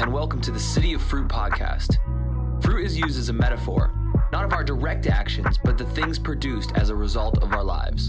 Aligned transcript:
and 0.00 0.12
welcome 0.12 0.40
to 0.40 0.52
the 0.52 0.60
City 0.60 0.92
of 0.92 1.02
Fruit 1.02 1.26
podcast. 1.26 1.96
Fruit 2.62 2.84
is 2.84 2.96
used 2.96 3.18
as 3.18 3.30
a 3.30 3.32
metaphor, 3.32 3.92
not 4.30 4.44
of 4.44 4.52
our 4.52 4.62
direct 4.62 5.08
actions, 5.08 5.58
but 5.64 5.76
the 5.76 5.84
things 5.86 6.20
produced 6.20 6.70
as 6.76 6.90
a 6.90 6.94
result 6.94 7.38
of 7.38 7.52
our 7.52 7.64
lives. 7.64 8.08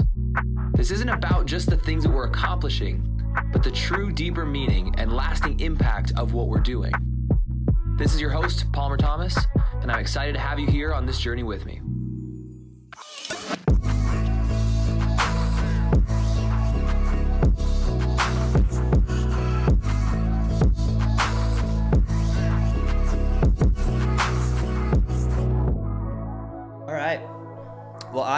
This 0.73 0.91
isn't 0.91 1.09
about 1.09 1.47
just 1.47 1.67
the 1.67 1.77
things 1.77 2.03
that 2.03 2.11
we're 2.11 2.27
accomplishing, 2.27 3.23
but 3.51 3.63
the 3.63 3.71
true, 3.71 4.11
deeper 4.11 4.45
meaning 4.45 4.93
and 4.99 5.11
lasting 5.11 5.59
impact 5.61 6.13
of 6.15 6.33
what 6.33 6.47
we're 6.47 6.59
doing. 6.59 6.93
This 7.97 8.13
is 8.13 8.21
your 8.21 8.31
host, 8.31 8.71
Palmer 8.71 8.97
Thomas, 8.97 9.35
and 9.81 9.91
I'm 9.91 9.99
excited 9.99 10.33
to 10.33 10.39
have 10.39 10.59
you 10.59 10.67
here 10.67 10.93
on 10.93 11.07
this 11.07 11.19
journey 11.19 11.43
with 11.43 11.65
me. 11.65 11.81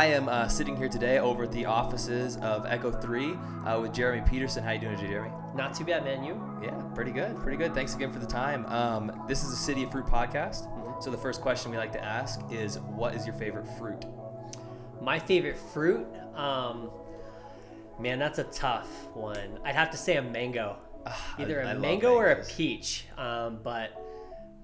I 0.02 0.06
am 0.08 0.30
uh, 0.30 0.48
sitting 0.48 0.76
here 0.76 0.90
today 0.90 1.20
over 1.20 1.44
at 1.44 1.52
the 1.52 1.66
offices 1.66 2.38
of 2.38 2.66
Echo 2.66 2.90
Three 2.90 3.34
uh, 3.68 3.78
with 3.80 3.94
Jeremy 3.94 4.28
Peterson. 4.28 4.64
How 4.64 4.72
you 4.72 4.80
doing, 4.80 4.98
Jeremy? 4.98 5.30
Not 5.54 5.76
too 5.76 5.86
bad, 5.86 6.04
man. 6.04 6.24
You? 6.24 6.42
Yeah, 6.60 6.72
pretty 6.96 7.12
good, 7.12 7.38
pretty 7.38 7.56
good. 7.56 7.76
Thanks 7.76 7.94
again 7.94 8.12
for 8.12 8.18
the 8.18 8.26
time. 8.26 8.66
Um, 8.66 9.26
this 9.28 9.44
is 9.44 9.54
a 9.54 9.56
City 9.56 9.84
of 9.84 9.92
Fruit 9.92 10.08
podcast. 10.08 11.04
So 11.04 11.12
the 11.12 11.20
first 11.20 11.40
question 11.40 11.70
we 11.70 11.78
like 11.78 11.92
to 11.92 12.04
ask 12.04 12.40
is, 12.50 12.80
what 12.80 13.14
is 13.14 13.28
your 13.28 13.36
favorite 13.36 13.68
fruit? 13.78 14.04
My 15.04 15.20
favorite 15.20 15.60
fruit? 15.72 16.08
Um, 16.34 16.90
man, 18.00 18.18
that's 18.18 18.40
a 18.40 18.46
tough 18.46 18.90
one. 19.14 19.60
I'd 19.64 19.76
have 19.76 19.92
to 19.92 19.98
say 19.98 20.18
a 20.18 20.24
mango. 20.24 20.78
I- 21.06 21.14
Either 21.38 21.60
a 21.60 21.70
I 21.70 21.74
mango 21.76 22.16
or 22.16 22.32
a 22.32 22.44
peach. 22.46 23.06
Um, 23.20 23.60
but 23.64 23.92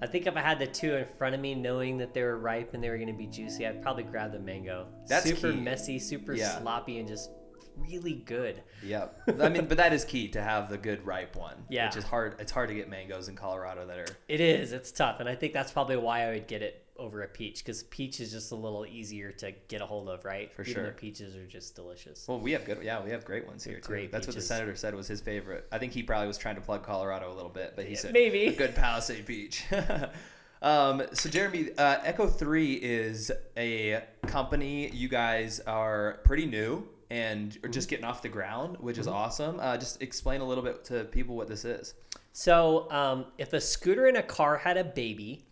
I 0.02 0.06
think 0.08 0.28
if 0.28 0.36
I 0.38 0.42
had 0.42 0.60
the 0.60 0.68
two 0.68 0.96
in 0.96 1.06
front 1.18 1.34
of 1.36 1.42
me, 1.42 1.56
knowing 1.56 1.98
that 1.98 2.14
they 2.14 2.22
were 2.22 2.38
ripe 2.38 2.74
and 2.74 2.84
they 2.84 2.90
were 2.90 2.98
going 2.98 3.08
to 3.08 3.14
be 3.18 3.26
juicy, 3.28 3.66
I'd 3.66 3.82
probably 3.82 4.04
grab 4.04 4.32
the 4.32 4.40
mango. 4.40 4.88
That's 5.08 5.26
super 5.26 5.52
key. 5.52 5.60
messy, 5.60 5.98
super 6.00 6.34
Yeah. 6.34 6.60
sloppy, 6.60 7.00
and 7.00 7.08
just 7.08 7.32
really 7.78 8.14
good. 8.26 8.62
Yep. 8.84 9.22
I 9.42 9.50
mean, 9.50 9.66
but 9.66 9.78
that 9.78 9.94
is 9.94 10.06
key 10.06 10.28
to 10.30 10.42
have 10.42 10.70
the 10.70 10.78
good 10.78 11.06
ripe 11.06 11.36
one. 11.36 11.56
Yeah. 11.70 11.88
Which 11.88 11.98
is 11.98 12.04
hard. 12.04 12.36
It's 12.40 12.52
hard 12.52 12.70
to 12.70 12.76
get 12.76 12.90
mangoes 12.90 13.28
in 13.28 13.36
Colorado 13.36 13.86
that 13.88 13.98
are. 13.98 14.06
It 14.28 14.40
is. 14.40 14.72
It's 14.72 14.92
tough, 14.92 15.20
and 15.20 15.28
I 15.28 15.36
think 15.36 15.54
that's 15.54 15.72
probably 15.72 15.98
why 15.98 16.28
I 16.28 16.32
would 16.34 16.48
get 16.48 16.62
it 16.62 16.84
over 17.00 17.22
a 17.24 17.28
peach 17.28 17.64
because 17.64 17.84
peach 17.84 18.20
is 18.20 18.32
just 18.32 18.52
a 18.52 18.56
little 18.56 18.86
easier 18.86 19.32
to 19.34 19.52
get 19.68 19.82
a 19.82 19.86
hold 19.86 20.10
of, 20.10 20.26
right? 20.26 20.52
For 20.54 20.62
Even 20.64 20.74
sure. 20.74 20.92
peaches 20.92 21.36
are 21.36 21.46
just 21.46 21.76
delicious. 21.76 22.28
Well, 22.28 22.40
we 22.40 22.52
have 22.54 22.66
good. 22.66 22.80
Yeah, 22.84 23.04
we 23.04 23.12
have 23.12 23.26
great 23.26 23.46
ones 23.48 23.64
here 23.64 23.80
too. 23.80 23.88
Great 23.88 24.12
That's 24.12 24.28
what 24.28 24.36
the 24.36 24.42
senator 24.42 24.76
said 24.76 24.96
was 24.96 25.08
his 25.08 25.22
favorite. 25.22 25.68
I 25.72 25.78
think 25.78 25.94
he 25.94 26.04
probably 26.04 26.28
was 26.28 26.38
trying 26.38 26.56
to 26.56 26.62
plug 26.62 26.84
Colorado 26.84 27.32
a 27.32 27.36
little 27.36 27.50
bit, 27.50 27.74
but 27.76 27.86
he 27.86 27.92
Yeah, 27.94 28.00
said 28.00 28.14
maybe. 28.14 28.48
a 28.48 28.56
good 28.56 28.76
Palisade 28.76 29.26
peach. 29.26 29.64
um, 30.62 31.04
so 31.14 31.30
Jeremy, 31.30 31.70
uh, 31.78 31.98
Echo 32.04 32.28
Three 32.28 32.74
is 32.74 33.32
a 33.56 34.04
company. 34.26 34.90
You 34.90 35.08
guys 35.08 35.60
are 35.62 36.20
pretty 36.24 36.46
new 36.46 36.88
and 37.10 37.56
are 37.56 37.60
Mm-hmm. 37.60 37.72
just 37.72 37.88
getting 37.90 38.06
off 38.06 38.22
the 38.22 38.30
ground, 38.30 38.78
which 38.82 38.98
is 38.98 39.08
awesome. 39.08 39.60
Uh, 39.62 39.78
just 39.78 40.02
explain 40.02 40.42
a 40.42 40.46
little 40.46 40.64
bit 40.64 40.84
to 40.86 41.06
people 41.06 41.36
what 41.36 41.48
this 41.48 41.64
is. 41.64 41.94
So, 42.34 42.92
um, 42.92 43.26
if 43.38 43.54
a 43.54 43.62
scooter 43.62 44.08
and 44.08 44.18
a 44.18 44.22
car 44.24 44.58
had 44.58 44.78
a 44.78 44.84
baby, 44.84 45.46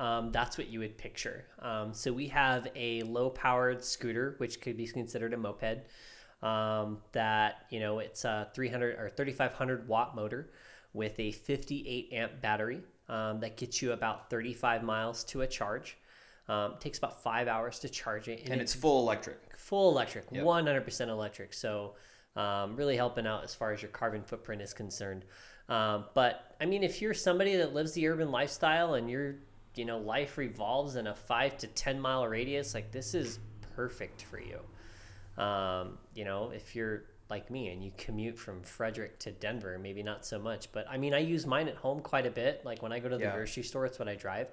um, 0.00 0.32
that's 0.32 0.56
what 0.58 0.68
you 0.68 0.78
would 0.80 0.96
picture. 0.96 1.44
Um, 1.60 1.92
so, 1.94 2.12
we 2.12 2.28
have 2.28 2.68
a 2.74 3.02
low 3.02 3.30
powered 3.30 3.84
scooter, 3.84 4.34
which 4.38 4.60
could 4.60 4.76
be 4.76 4.86
considered 4.86 5.32
a 5.34 5.36
moped, 5.36 5.84
um, 6.42 6.98
that, 7.12 7.66
you 7.70 7.80
know, 7.80 7.98
it's 7.98 8.24
a 8.24 8.48
300 8.54 8.98
or 8.98 9.10
3500 9.10 9.86
watt 9.88 10.16
motor 10.16 10.50
with 10.94 11.18
a 11.20 11.32
58 11.32 12.12
amp 12.12 12.40
battery 12.40 12.80
um, 13.08 13.40
that 13.40 13.56
gets 13.56 13.82
you 13.82 13.92
about 13.92 14.30
35 14.30 14.82
miles 14.82 15.22
to 15.24 15.42
a 15.42 15.46
charge. 15.46 15.96
Um, 16.48 16.74
takes 16.80 16.98
about 16.98 17.22
five 17.22 17.46
hours 17.46 17.78
to 17.80 17.88
charge 17.88 18.26
it, 18.26 18.48
And 18.50 18.60
it's 18.60 18.74
full 18.74 19.00
electric. 19.02 19.38
full 19.56 19.90
electric, 19.92 20.24
Yep. 20.32 20.44
100% 20.44 21.08
electric. 21.08 21.52
So, 21.54 21.94
um, 22.34 22.74
really 22.74 22.96
helping 22.96 23.26
out 23.26 23.44
as 23.44 23.54
far 23.54 23.72
as 23.72 23.82
your 23.82 23.90
carbon 23.92 24.22
footprint 24.24 24.60
is 24.62 24.72
concerned. 24.72 25.24
Um, 25.68 26.06
but 26.14 26.56
I 26.60 26.64
mean, 26.66 26.82
if 26.82 27.00
you're 27.00 27.14
somebody 27.14 27.54
that 27.56 27.72
lives 27.74 27.92
the 27.92 28.08
urban 28.08 28.32
lifestyle 28.32 28.94
and 28.94 29.08
your, 29.08 29.36
you 29.74 29.84
know, 29.84 29.98
life 29.98 30.36
revolves 30.38 30.96
in 30.96 31.06
a 31.06 31.14
five 31.14 31.56
to 31.58 31.66
10 31.66 32.00
mile 32.00 32.26
radius, 32.26 32.74
like 32.74 32.90
this 32.90 33.14
is 33.14 33.38
perfect 33.76 34.22
for 34.22 34.40
you. 34.40 34.60
Um, 35.42 35.98
you 36.14 36.24
know, 36.24 36.50
if 36.50 36.74
you're 36.74 37.04
like 37.30 37.50
me 37.50 37.68
and 37.68 37.82
you 37.82 37.92
commute 37.96 38.36
from 38.36 38.62
Frederick 38.62 39.18
to 39.20 39.30
Denver, 39.30 39.78
maybe 39.78 40.02
not 40.02 40.26
so 40.26 40.38
much. 40.38 40.70
But 40.72 40.86
I 40.90 40.98
mean, 40.98 41.14
I 41.14 41.18
use 41.18 41.46
mine 41.46 41.68
at 41.68 41.76
home 41.76 42.00
quite 42.00 42.26
a 42.26 42.30
bit. 42.30 42.64
Like 42.64 42.82
when 42.82 42.92
I 42.92 42.98
go 42.98 43.08
to 43.08 43.16
the 43.16 43.24
Yeah. 43.24 43.34
grocery 43.34 43.62
store, 43.62 43.86
it's 43.86 43.98
what 43.98 44.08
I 44.08 44.16
drive. 44.16 44.48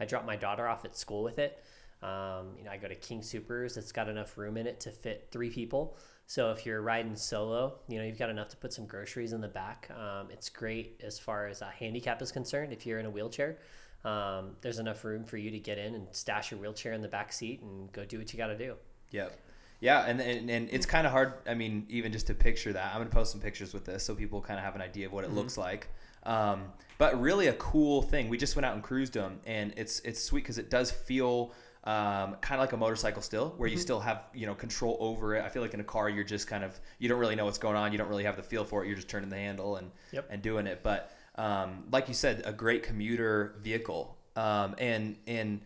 I 0.00 0.06
drop 0.06 0.24
my 0.24 0.36
daughter 0.36 0.66
off 0.66 0.84
at 0.84 0.96
school 0.96 1.22
with 1.22 1.38
it. 1.38 1.62
Um, 2.02 2.54
you 2.58 2.64
know, 2.64 2.70
I 2.72 2.78
go 2.78 2.88
to 2.88 2.94
King 2.96 3.22
Supers. 3.22 3.76
It's 3.76 3.92
got 3.92 4.08
enough 4.08 4.36
room 4.36 4.56
in 4.56 4.66
it 4.66 4.80
to 4.80 4.90
fit 4.90 5.28
three 5.30 5.50
people. 5.50 5.96
So 6.26 6.50
if 6.50 6.64
you're 6.64 6.80
riding 6.80 7.14
solo, 7.14 7.74
you 7.88 7.98
know, 7.98 8.04
you've 8.04 8.18
got 8.18 8.30
enough 8.30 8.48
to 8.48 8.56
put 8.56 8.72
some 8.72 8.86
groceries 8.86 9.32
in 9.34 9.40
the 9.40 9.48
back. 9.48 9.90
Um, 9.90 10.28
it's 10.30 10.48
great 10.48 11.00
as 11.04 11.18
far 11.18 11.46
as 11.46 11.60
a 11.60 11.66
handicap 11.66 12.22
is 12.22 12.32
concerned. 12.32 12.72
If 12.72 12.86
you're 12.86 12.98
in 12.98 13.06
a 13.06 13.10
wheelchair, 13.10 13.58
um, 14.04 14.56
there's 14.60 14.78
enough 14.78 15.04
room 15.04 15.24
for 15.24 15.36
you 15.36 15.50
to 15.50 15.58
get 15.58 15.78
in 15.78 15.94
and 15.94 16.06
stash 16.12 16.50
your 16.50 16.60
wheelchair 16.60 16.92
in 16.92 17.02
the 17.02 17.08
back 17.08 17.32
seat 17.32 17.60
and 17.62 17.92
go 17.92 18.04
do 18.04 18.18
what 18.18 18.32
you 18.32 18.36
got 18.36 18.48
to 18.48 18.58
do. 18.58 18.74
Yep. 19.10 19.38
Yeah, 19.80 20.04
and, 20.06 20.20
and, 20.20 20.48
and 20.48 20.68
it's 20.70 20.86
kind 20.86 21.06
of 21.06 21.12
hard. 21.12 21.34
I 21.46 21.54
mean, 21.54 21.86
even 21.88 22.12
just 22.12 22.28
to 22.28 22.34
picture 22.34 22.72
that, 22.72 22.92
I'm 22.94 22.98
gonna 23.00 23.10
post 23.10 23.32
some 23.32 23.40
pictures 23.40 23.74
with 23.74 23.84
this 23.84 24.04
so 24.04 24.14
people 24.14 24.40
kind 24.40 24.58
of 24.58 24.64
have 24.64 24.76
an 24.76 24.80
idea 24.80 25.06
of 25.06 25.12
what 25.12 25.24
it 25.24 25.32
looks 25.32 25.58
like. 25.58 25.88
Um, 26.24 26.66
but 26.98 27.20
really, 27.20 27.48
a 27.48 27.52
cool 27.54 28.00
thing. 28.00 28.28
We 28.28 28.38
just 28.38 28.54
went 28.54 28.64
out 28.64 28.74
and 28.74 28.82
cruised 28.82 29.14
them, 29.14 29.40
and 29.44 29.74
it's 29.76 29.98
it's 30.00 30.22
sweet 30.22 30.44
because 30.44 30.58
it 30.58 30.70
does 30.70 30.92
feel 30.92 31.52
um, 31.82 32.36
kind 32.40 32.52
of 32.52 32.60
like 32.60 32.72
a 32.74 32.76
motorcycle 32.76 33.22
still, 33.22 33.54
where 33.56 33.68
you 33.68 33.76
still 33.76 33.98
have 33.98 34.28
you 34.32 34.46
know 34.46 34.54
control 34.54 34.96
over 35.00 35.34
it. 35.34 35.44
I 35.44 35.48
feel 35.48 35.62
like 35.62 35.74
in 35.74 35.80
a 35.80 35.84
car, 35.84 36.08
you're 36.08 36.22
just 36.22 36.46
kind 36.46 36.62
of 36.62 36.78
you 37.00 37.08
don't 37.08 37.18
really 37.18 37.34
know 37.34 37.44
what's 37.46 37.58
going 37.58 37.74
on. 37.74 37.90
You 37.90 37.98
don't 37.98 38.08
really 38.08 38.22
have 38.22 38.36
the 38.36 38.42
feel 38.44 38.64
for 38.64 38.84
it. 38.84 38.86
You're 38.86 38.94
just 38.94 39.08
turning 39.08 39.30
the 39.30 39.36
handle 39.36 39.74
and 39.76 39.90
Yep. 40.12 40.28
and 40.30 40.40
doing 40.42 40.68
it. 40.68 40.84
But 40.84 41.10
um, 41.36 41.84
like 41.90 42.08
you 42.08 42.14
said, 42.14 42.42
a 42.44 42.52
great 42.52 42.82
commuter 42.82 43.56
vehicle, 43.62 44.16
um, 44.36 44.74
and 44.78 45.16
and 45.26 45.60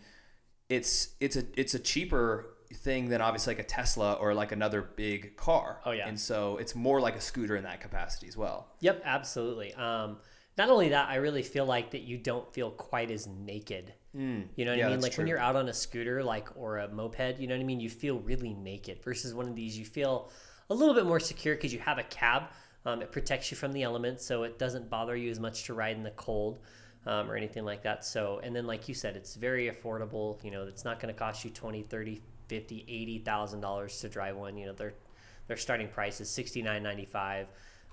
it's 0.68 1.10
it's 1.20 1.36
a 1.36 1.44
it's 1.56 1.74
a 1.74 1.78
cheaper 1.78 2.46
thing 2.74 3.08
than 3.08 3.20
obviously 3.20 3.54
like 3.54 3.64
a 3.64 3.68
Tesla 3.68 4.14
or 4.14 4.34
like 4.34 4.52
another 4.52 4.82
big 4.82 5.36
car. 5.36 5.80
Oh, 5.84 5.92
yeah. 5.92 6.08
And 6.08 6.18
so 6.18 6.56
it's 6.56 6.74
more 6.74 7.00
like 7.00 7.14
a 7.14 7.20
scooter 7.20 7.56
in 7.56 7.64
that 7.64 7.80
capacity 7.80 8.26
as 8.26 8.36
well. 8.36 8.68
Yep, 8.80 9.02
absolutely. 9.04 9.72
Um, 9.74 10.18
not 10.58 10.70
only 10.70 10.88
that, 10.88 11.08
I 11.08 11.16
really 11.16 11.42
feel 11.42 11.64
like 11.66 11.90
that 11.92 12.02
you 12.02 12.18
don't 12.18 12.52
feel 12.52 12.70
quite 12.70 13.10
as 13.10 13.26
naked. 13.26 13.92
You 14.14 14.64
know 14.64 14.70
what 14.70 14.78
Yeah, 14.78 14.86
I 14.86 14.90
mean? 14.90 15.00
Like 15.00 15.14
when 15.18 15.26
you're 15.26 15.38
out 15.38 15.56
on 15.56 15.68
a 15.68 15.74
scooter, 15.74 16.24
like 16.24 16.48
or 16.56 16.78
a 16.78 16.88
moped, 16.88 17.38
you 17.38 17.46
know 17.46 17.54
what 17.54 17.60
I 17.60 17.64
mean? 17.64 17.80
You 17.80 17.90
feel 17.90 18.18
really 18.20 18.54
naked. 18.54 19.02
Versus 19.04 19.34
one 19.34 19.46
of 19.46 19.54
these, 19.54 19.78
you 19.78 19.84
feel 19.84 20.30
a 20.70 20.74
little 20.74 20.94
bit 20.94 21.04
more 21.04 21.20
secure 21.20 21.54
because 21.54 21.72
you 21.72 21.80
have 21.80 21.98
a 21.98 22.02
cab. 22.04 22.44
Um, 22.86 23.02
it 23.02 23.10
protects 23.10 23.50
you 23.50 23.56
from 23.56 23.72
the 23.72 23.82
elements, 23.82 24.24
so 24.24 24.44
it 24.44 24.58
doesn't 24.58 24.88
bother 24.88 25.16
you 25.16 25.28
as 25.30 25.40
much 25.40 25.64
to 25.64 25.74
ride 25.74 25.96
in 25.96 26.04
the 26.04 26.12
cold 26.12 26.60
um, 27.04 27.28
or 27.30 27.36
anything 27.36 27.64
like 27.64 27.82
that. 27.82 28.04
So, 28.04 28.40
and 28.42 28.54
then 28.54 28.66
like 28.66 28.88
you 28.88 28.94
said, 28.94 29.16
it's 29.16 29.34
very 29.34 29.68
affordable. 29.68 30.42
You 30.44 30.52
know, 30.52 30.62
it's 30.62 30.84
not 30.84 31.00
going 31.00 31.12
to 31.12 31.18
cost 31.18 31.44
you 31.44 31.50
20, 31.50 31.82
30, 31.82 32.22
50, 32.48 32.84
80,000 32.88 33.60
dollars 33.60 34.00
to 34.00 34.08
drive 34.08 34.36
one. 34.36 34.56
You 34.56 34.66
know, 34.66 34.72
their 34.72 34.94
their 35.48 35.56
starting 35.56 35.88
price 35.88 36.20
is 36.20 36.28
69.95. 36.28 37.46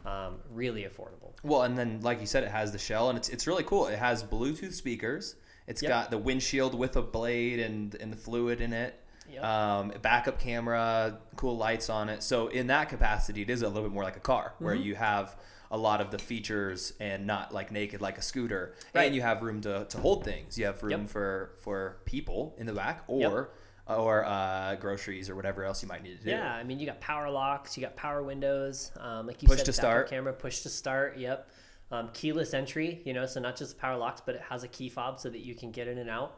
Um, 0.05 0.35
really 0.51 0.83
affordable. 0.83 1.31
Well, 1.43 1.63
and 1.63 1.77
then 1.77 2.01
like 2.01 2.19
you 2.19 2.27
said, 2.27 2.43
it 2.43 2.51
has 2.51 2.71
the 2.71 2.77
shell 2.77 3.09
and 3.09 3.17
it's 3.17 3.29
it's 3.29 3.47
really 3.47 3.63
cool. 3.63 3.87
It 3.87 3.97
has 3.99 4.23
Bluetooth 4.23 4.73
speakers. 4.73 5.35
It's 5.65 5.81
Yep. 5.81 5.89
got 5.89 6.11
the 6.11 6.17
windshield 6.17 6.75
with 6.75 6.97
a 6.97 7.01
blade 7.01 7.59
and 7.59 7.95
and 7.95 8.11
the 8.11 8.17
fluid 8.17 8.59
in 8.61 8.73
it. 8.73 8.99
Yep. 9.31 9.43
Um, 9.43 9.93
backup 10.01 10.39
camera, 10.39 11.19
cool 11.35 11.57
lights 11.57 11.89
on 11.89 12.09
it. 12.09 12.21
So 12.23 12.47
in 12.47 12.67
that 12.67 12.89
capacity, 12.89 13.41
it 13.43 13.49
is 13.49 13.61
a 13.61 13.67
little 13.67 13.83
bit 13.83 13.91
more 13.91 14.03
like 14.03 14.17
a 14.17 14.21
car, 14.21 14.53
where 14.59 14.75
Mm-hmm. 14.75 14.83
you 14.83 14.95
have 14.95 15.35
a 15.71 15.77
lot 15.77 16.01
of 16.01 16.11
the 16.11 16.19
features 16.19 16.93
and 16.99 17.25
not 17.25 17.51
like 17.51 17.71
naked 17.71 17.99
like 17.99 18.17
a 18.19 18.21
scooter. 18.21 18.75
Right. 18.93 19.07
And 19.07 19.15
you 19.15 19.21
have 19.23 19.41
room 19.41 19.59
to, 19.61 19.85
to 19.85 19.97
hold 19.97 20.23
things. 20.23 20.57
You 20.57 20.65
have 20.65 20.83
room 20.83 21.01
Yep. 21.01 21.09
for 21.09 21.51
for 21.61 21.97
people 22.05 22.53
in 22.59 22.65
the 22.67 22.73
back 22.73 23.03
or 23.07 23.49
or 23.87 24.23
uh, 24.25 24.75
groceries 24.75 25.29
or 25.29 25.35
whatever 25.35 25.65
else 25.65 25.81
you 25.81 25.89
might 25.89 26.03
need 26.03 26.17
to 26.19 26.23
do. 26.23 26.29
Yeah, 26.29 26.53
I 26.53 26.63
mean, 26.63 26.79
you 26.79 26.85
got 26.85 27.01
power 27.01 27.29
locks, 27.29 27.75
you 27.75 27.81
got 27.83 27.97
power 27.97 28.23
windows, 28.23 28.91
um, 28.97 29.27
like 29.27 29.41
you 29.41 29.47
Push 29.49 29.57
said, 29.57 29.65
to 29.65 29.73
start. 29.73 30.09
camera, 30.09 30.31
push 30.31 30.61
to 30.61 30.69
start. 30.69 31.17
Yep, 31.17 31.49
um, 31.91 32.09
keyless 32.13 32.53
entry. 32.53 33.01
You 33.03 33.13
know, 33.13 33.25
so 33.25 33.41
not 33.41 33.57
just 33.57 33.77
power 33.77 33.97
locks, 33.97 34.21
but 34.25 34.35
it 34.35 34.41
has 34.49 34.63
a 34.63 34.69
key 34.69 34.87
fob 34.89 35.19
so 35.19 35.29
that 35.29 35.39
you 35.41 35.53
can 35.53 35.71
get 35.71 35.87
in 35.89 35.97
and 35.97 36.09
out. 36.09 36.37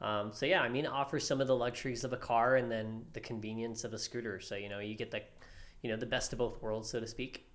Um, 0.00 0.30
so 0.32 0.44
yeah, 0.46 0.60
I 0.60 0.68
mean, 0.68 0.84
it 0.84 0.90
offers 0.90 1.26
some 1.26 1.40
of 1.40 1.46
the 1.46 1.56
luxuries 1.56 2.04
of 2.04 2.12
a 2.12 2.16
car 2.18 2.56
and 2.56 2.70
then 2.70 3.06
the 3.14 3.20
convenience 3.20 3.82
of 3.84 3.92
a 3.94 3.98
scooter. 3.98 4.40
So 4.40 4.54
you 4.54 4.68
know, 4.68 4.78
you 4.78 4.94
get 4.94 5.10
the, 5.10 5.22
you 5.82 5.90
know, 5.90 5.96
the 5.96 6.06
best 6.06 6.32
of 6.32 6.38
both 6.38 6.60
worlds, 6.62 6.90
so 6.90 7.00
to 7.00 7.06
speak. 7.06 7.46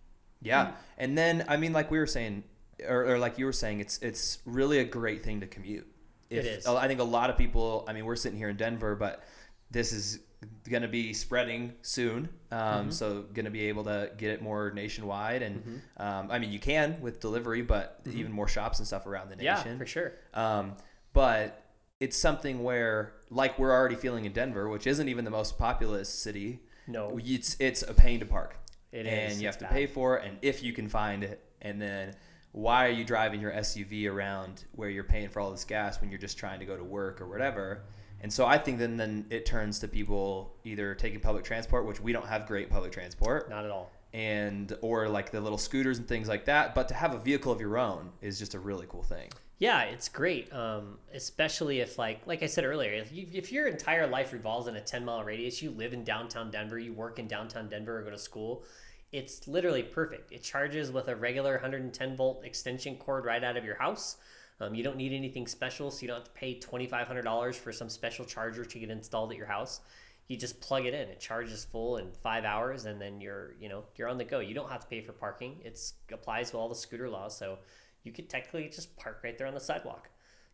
Yeah, 0.41 0.71
and 0.97 1.17
then 1.17 1.45
I 1.47 1.57
mean, 1.57 1.71
like 1.71 1.91
we 1.91 1.99
were 1.99 2.07
saying, 2.07 2.43
or, 2.87 3.05
or 3.13 3.19
like 3.19 3.37
you 3.37 3.45
were 3.45 3.53
saying, 3.53 3.79
it's 3.79 3.99
it's 3.99 4.39
really 4.45 4.79
a 4.79 4.83
great 4.85 5.23
thing 5.23 5.41
to 5.41 5.47
commute. 5.47 5.85
It 6.31 6.45
is. 6.45 6.65
I 6.65 6.87
think 6.87 6.99
a 6.99 7.03
lot 7.03 7.29
of 7.29 7.37
people. 7.37 7.85
I 7.87 7.93
mean, 7.93 8.05
we're 8.05 8.15
sitting 8.15 8.37
here 8.39 8.49
in 8.49 8.57
Denver, 8.57 8.95
but 8.95 9.23
this 9.69 9.93
is 9.93 10.19
going 10.67 10.81
to 10.81 10.87
be 10.87 11.13
spreading 11.13 11.73
soon. 11.83 12.29
Um, 12.51 12.59
Mm-hmm. 12.59 12.89
So 12.91 13.21
going 13.33 13.45
to 13.45 13.51
be 13.51 13.67
able 13.67 13.83
to 13.83 14.09
get 14.17 14.31
it 14.31 14.41
more 14.41 14.71
nationwide, 14.71 15.43
and 15.43 15.57
Mm-hmm. 15.63 16.01
um, 16.01 16.31
I 16.31 16.39
mean 16.39 16.51
you 16.51 16.59
can 16.59 16.99
with 17.01 17.19
delivery, 17.19 17.61
but 17.61 17.99
even 18.11 18.31
more 18.31 18.47
shops 18.47 18.79
and 18.79 18.87
stuff 18.87 19.05
around 19.05 19.29
the 19.29 19.35
nation. 19.35 19.73
Yeah, 19.73 19.77
for 19.77 19.85
sure. 19.85 20.13
Um, 20.33 20.73
but 21.13 21.61
it's 22.01 22.17
something 22.17 22.63
where, 22.63 23.13
like 23.29 23.57
we're 23.57 23.71
already 23.71 23.95
feeling 23.95 24.25
in 24.25 24.33
Denver, 24.33 24.67
which 24.67 24.85
isn't 24.87 25.07
even 25.07 25.23
the 25.23 25.31
most 25.31 25.57
populous 25.57 26.09
city. 26.09 26.59
No. 26.87 27.17
it's 27.23 27.55
it's 27.59 27.83
a 27.83 27.93
pain 27.93 28.19
to 28.19 28.25
park. 28.25 28.57
It 28.91 29.05
and 29.05 29.31
is, 29.31 29.41
you 29.41 29.47
it's 29.47 29.55
have 29.55 29.59
to 29.59 29.65
bad. 29.65 29.71
pay 29.73 29.85
for 29.87 30.17
it, 30.17 30.25
and 30.25 30.37
if 30.41 30.61
you 30.63 30.73
can 30.73 30.89
find 30.89 31.23
it, 31.23 31.41
and 31.61 31.81
then 31.81 32.15
why 32.51 32.85
are 32.87 32.89
you 32.91 33.05
driving 33.05 33.39
your 33.39 33.51
SUV 33.51 34.11
around 34.11 34.65
where 34.73 34.89
you're 34.89 35.05
paying 35.05 35.29
for 35.29 35.39
all 35.39 35.51
this 35.51 35.63
gas 35.63 36.01
when 36.01 36.09
you're 36.09 36.19
just 36.19 36.37
trying 36.37 36.59
to 36.59 36.65
go 36.65 36.75
to 36.75 36.83
work 36.83 37.21
or 37.21 37.27
whatever? 37.29 37.83
And 38.23 38.31
so 38.33 38.45
I 38.45 38.57
think 38.57 38.79
then 38.79 38.97
then 38.97 39.25
it 39.29 39.45
turns 39.45 39.79
to 39.79 39.87
people 39.87 40.53
either 40.65 40.93
taking 40.95 41.19
public 41.21 41.43
transport, 41.45 41.85
which 41.85 42.01
we 42.01 42.11
don't 42.11 42.27
have 42.27 42.45
great 42.47 42.69
public 42.69 42.91
transport, 42.91 43.49
Not 43.49 43.63
at 43.63 43.71
all. 43.71 43.89
and 44.13 44.75
or 44.81 45.07
like 45.07 45.31
the 45.31 45.39
little 45.39 45.57
scooters 45.57 45.97
and 45.97 46.07
things 46.07 46.27
like 46.27 46.45
that. 46.45 46.75
But 46.75 46.87
to 46.89 46.93
have 46.95 47.13
a 47.13 47.19
vehicle 47.19 47.51
of 47.51 47.61
your 47.61 47.77
own 47.77 48.11
is 48.21 48.37
just 48.37 48.53
a 48.53 48.59
really 48.59 48.85
cool 48.89 49.03
thing. 49.03 49.29
Yeah, 49.61 49.83
it's 49.83 50.09
great. 50.09 50.51
Um, 50.51 50.97
especially 51.13 51.81
if 51.81 51.99
like 51.99 52.25
like 52.25 52.41
I 52.41 52.47
said 52.47 52.65
earlier, 52.65 52.93
if, 52.93 53.11
you, 53.11 53.27
if 53.31 53.51
your 53.51 53.67
entire 53.67 54.07
life 54.07 54.33
revolves 54.33 54.67
in 54.67 54.75
a 54.75 54.81
10 54.81 55.05
mile 55.05 55.23
radius, 55.23 55.61
you 55.61 55.69
live 55.69 55.93
in 55.93 56.03
downtown 56.03 56.49
Denver, 56.49 56.79
you 56.79 56.93
work 56.93 57.19
in 57.19 57.27
downtown 57.27 57.69
Denver 57.69 57.99
or 57.99 58.01
go 58.01 58.09
to 58.09 58.17
school, 58.17 58.63
it's 59.11 59.47
literally 59.47 59.83
perfect. 59.83 60.31
It 60.31 60.41
charges 60.41 60.91
with 60.91 61.09
a 61.09 61.15
regular 61.15 61.51
110 61.51 62.15
volt 62.15 62.43
extension 62.43 62.95
cord 62.95 63.23
right 63.25 63.43
out 63.43 63.55
of 63.55 63.63
your 63.63 63.75
house. 63.75 64.17
Um, 64.59 64.73
you 64.73 64.83
don't 64.83 64.97
need 64.97 65.13
anything 65.13 65.45
special, 65.45 65.91
so 65.91 66.01
you 66.01 66.07
don't 66.07 66.17
have 66.17 66.25
to 66.25 66.31
pay 66.31 66.59
$2,500 66.59 67.53
for 67.53 67.71
some 67.71 67.87
special 67.87 68.25
charger 68.25 68.65
to 68.65 68.79
get 68.79 68.89
installed 68.89 69.29
at 69.29 69.37
your 69.37 69.45
house. 69.45 69.81
You 70.27 70.37
just 70.37 70.59
plug 70.59 70.87
it 70.87 70.95
in. 70.95 71.07
It 71.07 71.19
charges 71.19 71.65
full 71.65 71.97
in 71.97 72.09
five 72.23 72.45
hours, 72.45 72.85
and 72.85 72.99
then 72.99 73.21
you're 73.21 73.53
you 73.59 73.69
know 73.69 73.83
you're 73.95 74.07
on 74.07 74.17
the 74.17 74.25
go. 74.25 74.39
You 74.39 74.55
don't 74.55 74.71
have 74.71 74.81
to 74.81 74.87
pay 74.87 75.01
for 75.01 75.11
parking. 75.11 75.57
It's 75.63 75.93
applies 76.11 76.49
to 76.49 76.57
all 76.57 76.67
the 76.67 76.73
scooter 76.73 77.09
laws, 77.09 77.37
so 77.37 77.59
you 78.03 78.11
could 78.11 78.29
technically 78.29 78.69
just 78.69 78.95
park 78.97 79.21
right 79.23 79.37
there 79.37 79.47
on 79.47 79.53
the 79.53 79.59
sidewalk. 79.59 80.09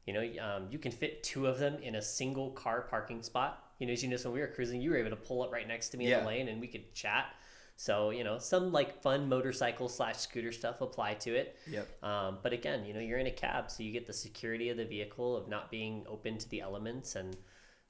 You 0.05 0.13
know, 0.13 0.21
um, 0.43 0.67
you 0.71 0.79
can 0.79 0.91
fit 0.91 1.21
two 1.23 1.47
of 1.47 1.59
them 1.59 1.75
in 1.83 1.95
a 1.95 2.01
single 2.01 2.51
car 2.51 2.81
parking 2.81 3.21
spot. 3.23 3.63
You 3.79 3.87
know, 3.87 3.93
as 3.93 4.01
you 4.01 4.09
know, 4.09 4.17
when 4.23 4.33
we 4.33 4.39
were 4.39 4.47
cruising, 4.47 4.81
you 4.81 4.91
were 4.91 4.97
able 4.97 5.09
to 5.09 5.15
pull 5.17 5.43
up 5.43 5.51
right 5.51 5.67
next 5.67 5.89
to 5.89 5.97
me 5.97 6.05
in 6.05 6.11
Yeah. 6.11 6.19
the 6.21 6.27
lane, 6.27 6.47
and 6.47 6.61
we 6.61 6.67
could 6.67 6.93
chat. 6.93 7.25
So 7.75 8.09
you 8.09 8.23
know, 8.23 8.39
some 8.39 8.71
like 8.71 9.01
fun 9.03 9.29
motorcycle 9.29 9.87
slash 9.89 10.17
scooter 10.17 10.51
stuff 10.51 10.81
apply 10.81 11.15
to 11.15 11.35
it. 11.35 11.57
Yep. 11.69 12.03
Um, 12.03 12.39
but 12.41 12.53
again, 12.53 12.85
you 12.85 12.93
know, 12.93 12.99
you're 12.99 13.19
in 13.19 13.27
a 13.27 13.31
cab, 13.31 13.69
so 13.69 13.83
you 13.83 13.91
get 13.91 14.07
the 14.07 14.13
security 14.13 14.69
of 14.69 14.77
the 14.77 14.85
vehicle 14.85 15.35
of 15.37 15.47
not 15.47 15.69
being 15.69 16.03
open 16.07 16.37
to 16.39 16.49
the 16.49 16.61
elements, 16.61 17.15
and 17.15 17.35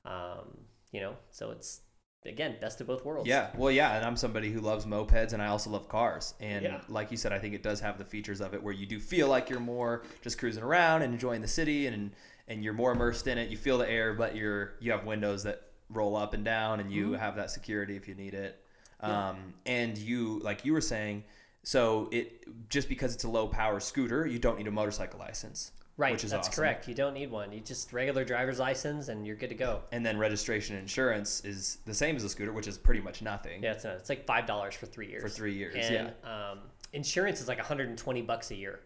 um, 0.03 0.57
you 0.91 0.99
know, 1.01 1.15
so 1.29 1.51
it's 1.51 1.81
again 2.27 2.55
best 2.61 2.81
of 2.81 2.87
both 2.87 3.03
worlds. 3.05 3.27
Yeah, 3.27 3.49
well, 3.55 3.71
yeah, 3.71 3.95
and 3.95 4.05
I'm 4.05 4.15
somebody 4.17 4.51
who 4.51 4.59
loves 4.59 4.85
mopeds, 4.85 5.33
and 5.33 5.41
I 5.41 5.47
also 5.47 5.69
love 5.69 5.87
cars. 5.89 6.33
And 6.39 6.63
Yeah. 6.63 6.81
like 6.89 7.11
you 7.11 7.17
said, 7.17 7.31
I 7.33 7.39
think 7.39 7.53
it 7.53 7.63
does 7.63 7.79
have 7.81 7.97
the 7.97 8.05
features 8.05 8.41
of 8.41 8.53
it 8.53 8.61
where 8.61 8.73
you 8.73 8.85
do 8.85 8.99
feel 8.99 9.27
like 9.27 9.49
you're 9.49 9.59
more 9.59 10.03
just 10.21 10.37
cruising 10.37 10.63
around 10.63 11.01
and 11.03 11.13
enjoying 11.13 11.41
the 11.41 11.47
city, 11.47 11.87
and 11.87 12.11
and 12.49 12.63
you're 12.63 12.73
more 12.73 12.91
immersed 12.93 13.27
in 13.27 13.37
it. 13.37 13.49
You 13.49 13.57
feel 13.57 13.77
the 13.77 13.89
air, 13.89 14.13
but 14.13 14.35
you're 14.35 14.73
you 14.79 14.91
have 14.91 15.05
windows 15.05 15.43
that 15.43 15.63
roll 15.89 16.15
up 16.15 16.33
and 16.33 16.43
down, 16.45 16.79
and 16.79 16.91
you 16.91 17.13
have 17.13 17.35
that 17.37 17.49
security 17.51 17.95
if 17.95 18.07
you 18.07 18.15
need 18.15 18.33
it. 18.33 18.63
Um, 18.99 19.53
and 19.65 19.97
you, 19.97 20.39
like 20.39 20.65
you 20.65 20.73
were 20.73 20.81
saying, 20.81 21.23
so 21.63 22.09
it 22.11 22.69
just 22.69 22.89
because 22.89 23.13
it's 23.13 23.23
a 23.25 23.29
low 23.29 23.47
power 23.47 23.79
scooter, 23.79 24.25
you 24.25 24.39
don't 24.39 24.57
need 24.57 24.67
a 24.67 24.71
motorcycle 24.71 25.19
license, 25.19 25.71
right. 25.97 26.17
That's 26.17 26.33
awesome. 26.33 26.53
correct. 26.53 26.87
You 26.87 26.93
don't 26.95 27.13
need 27.13 27.29
one. 27.31 27.51
You 27.51 27.59
just 27.59 27.91
regular 27.91 28.23
driver's 28.23 28.59
license, 28.59 29.09
and 29.09 29.25
you're 29.25 29.35
good 29.35 29.49
to 29.49 29.55
go. 29.55 29.81
And 29.91 30.05
then 30.05 30.17
registration 30.17 30.75
insurance 30.77 31.43
is 31.43 31.79
the 31.85 31.93
same 31.93 32.15
as 32.15 32.23
a 32.23 32.29
scooter, 32.29 32.53
which 32.53 32.67
is 32.67 32.77
pretty 32.77 33.01
much 33.01 33.21
nothing. 33.21 33.61
Yeah, 33.63 33.73
it's 33.73 33.83
not, 33.83 33.95
it's 33.95 34.09
like 34.09 34.25
five 34.25 34.45
dollars 34.45 34.75
for 34.75 34.85
three 34.85 35.07
years. 35.07 35.21
For 35.23 35.29
three 35.29 35.53
years, 35.53 35.75
and, 35.75 36.13
Um, 36.23 36.59
insurance 36.93 37.41
is 37.41 37.47
like 37.47 37.57
120 37.57 38.21
bucks 38.21 38.51
a 38.51 38.55
year, 38.55 38.79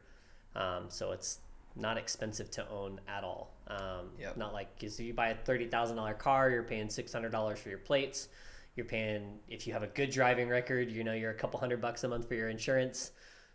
um, 0.56 0.86
so 0.90 1.12
it's 1.12 1.40
not 1.76 1.98
expensive 1.98 2.52
to 2.52 2.68
own 2.70 3.00
at 3.08 3.24
all. 3.24 3.54
Um, 3.68 4.10
Yep. 4.20 4.36
Not 4.38 4.54
like 4.54 4.78
because 4.78 5.00
you 5.00 5.14
buy 5.14 5.30
a 5.30 5.36
thirty 5.36 5.68
thousand 5.68 5.96
dollar 5.98 6.14
car, 6.14 6.50
you're 6.50 6.64
paying 6.64 6.90
six 6.90 7.14
hundred 7.14 7.32
dollars 7.32 7.60
for 7.60 7.70
your 7.70 7.78
plates. 7.78 8.28
You're 8.76 8.86
paying 8.86 9.40
if 9.50 9.68
you 9.68 9.74
have 9.74 9.84
a 9.84 9.88
good 9.88 10.10
driving 10.12 10.50
record, 10.50 10.90
you 10.92 11.04
know 11.04 11.14
you're 11.14 11.32
a 11.32 11.36
couple 11.36 11.60
hundred 11.60 11.82
bucks 11.82 12.04
a 12.04 12.08
month 12.08 12.28
for 12.28 12.36
your 12.36 12.50
insurance. 12.50 13.12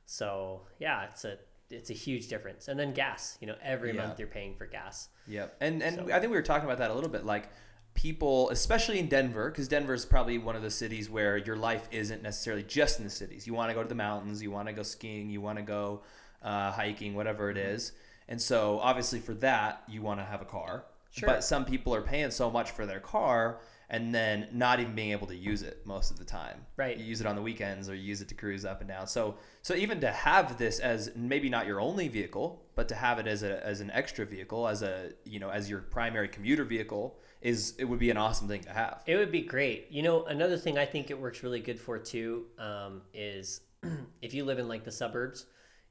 So 0.07 0.63
yeah, 0.79 1.05
it's 1.11 1.25
a 1.25 1.39
it's 1.71 1.91
a 1.91 1.95
huge 1.95 2.29
difference. 2.29 2.69
And 2.69 2.79
then 2.79 2.93
gas, 2.93 3.37
you 3.41 3.47
know, 3.47 3.57
every 3.63 3.95
Yeah. 3.95 4.07
month 4.07 4.19
you're 4.19 4.29
paying 4.29 4.55
for 4.55 4.67
gas. 4.67 5.09
Yep. 5.27 5.57
And 5.61 5.83
and 5.83 5.97
So- 5.97 6.05
I 6.13 6.21
think 6.21 6.31
we 6.31 6.37
were 6.37 6.43
talking 6.43 6.65
about 6.67 6.79
that 6.79 6.91
a 6.91 6.95
little 6.95 7.11
bit 7.11 7.25
like 7.25 7.49
people 7.95 8.51
especially 8.51 8.99
in 8.99 9.09
Denver 9.09 9.49
because 9.51 9.69
Denver 9.69 9.95
is 9.95 10.05
probably 10.05 10.37
one 10.39 10.55
of 10.55 10.63
the 10.63 10.71
cities 10.71 11.09
where 11.09 11.37
your 11.39 11.57
life 11.57 11.89
isn't 11.91 12.23
necessarily 12.23 12.63
just 12.63 12.99
in 12.99 13.05
the 13.05 13.11
cities. 13.11 13.47
You 13.47 13.55
want 13.55 13.71
to 13.71 13.75
go 13.75 13.83
to 13.83 13.89
the 13.89 13.95
mountains, 13.95 14.43
you 14.43 14.51
want 14.51 14.69
to 14.69 14.75
go 14.75 14.83
skiing, 14.83 15.31
you 15.31 15.41
want 15.41 15.59
to 15.59 15.63
go 15.65 16.03
uh, 16.43 16.71
hiking, 16.73 17.15
whatever 17.15 17.49
Mm-hmm. 17.51 17.59
it 17.59 17.67
is. 17.75 17.93
And 18.29 18.41
so 18.41 18.79
obviously 18.81 19.19
for 19.21 19.35
that 19.35 19.83
you 19.89 20.03
want 20.03 20.21
to 20.21 20.25
have 20.25 20.43
a 20.43 20.45
car. 20.45 20.85
Sure. 21.11 21.27
But 21.29 21.43
some 21.45 21.65
people 21.65 21.95
are 21.95 22.03
paying 22.03 22.31
so 22.31 22.51
much 22.51 22.71
for 22.71 22.85
their 22.85 23.01
car 23.01 23.61
and 23.89 24.15
then 24.15 24.49
not 24.53 24.81
even 24.81 24.95
being 24.95 25.13
able 25.13 25.27
to 25.29 25.37
use 25.37 25.63
it 25.63 25.87
most 25.87 26.11
of 26.11 26.19
the 26.19 26.25
time. 26.25 26.67
Right. 26.77 26.97
You 26.97 27.05
use 27.05 27.21
it 27.21 27.27
on 27.27 27.37
the 27.37 27.43
weekends 27.43 27.89
or 27.89 27.95
you 27.95 28.03
use 28.03 28.21
it 28.21 28.29
to 28.29 28.35
cruise 28.35 28.65
up 28.65 28.81
and 28.81 28.89
down. 28.89 29.07
So 29.07 29.37
so 29.63 29.75
even 29.75 30.01
to 30.01 30.11
have 30.11 30.59
this 30.59 30.81
as 30.81 31.13
maybe 31.15 31.49
not 31.49 31.67
your 31.67 31.81
only 31.81 32.09
vehicle, 32.09 32.65
but 32.75 32.89
to 32.89 32.95
have 32.95 33.19
it 33.19 33.27
as 33.27 33.43
a 33.43 33.65
as 33.65 33.81
an 33.81 33.91
extra 33.93 34.25
vehicle, 34.25 34.67
as 34.67 34.83
a 34.83 35.13
you 35.25 35.39
know, 35.39 35.51
as 35.51 35.71
your 35.71 35.81
primary 35.81 36.29
commuter 36.29 36.65
vehicle 36.65 37.19
is 37.41 37.75
it 37.79 37.85
would 37.85 37.99
be 37.99 38.11
an 38.11 38.17
awesome 38.17 38.49
thing 38.49 38.63
to 38.63 38.71
have. 38.71 39.03
It 39.07 39.17
would 39.17 39.31
be 39.31 39.43
great. 39.43 39.87
You 39.91 40.03
know, 40.03 40.25
another 40.25 40.57
thing 40.57 40.79
I 40.79 40.87
think 40.87 41.11
it 41.11 41.19
works 41.21 41.43
really 41.43 41.61
good 41.61 41.79
for 41.79 41.99
too 41.99 42.47
um, 42.59 43.03
is 43.15 43.61
if 44.23 44.35
you 44.35 44.45
live 44.45 44.59
in 44.59 44.69
like 44.69 44.85
the 44.85 44.91
suburbs 44.91 45.47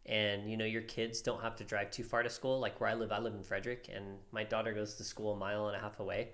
and 0.05 0.49
you 0.49 0.57
know 0.57 0.65
your 0.65 0.83
kids 0.83 1.21
don't 1.21 1.41
have 1.41 1.55
to 1.55 1.63
drive 1.63 1.91
too 1.91 2.03
far 2.03 2.23
to 2.23 2.29
school. 2.29 2.59
Like 2.59 2.79
where 2.81 2.89
I 2.89 2.93
live, 2.93 3.11
I 3.11 3.19
live 3.19 3.33
in 3.33 3.43
Frederick, 3.43 3.89
and 3.93 4.17
my 4.31 4.43
daughter 4.43 4.73
goes 4.73 4.95
to 4.95 5.03
school 5.03 5.33
a 5.33 5.37
mile 5.37 5.67
and 5.67 5.77
a 5.77 5.79
half 5.79 5.99
away. 5.99 6.29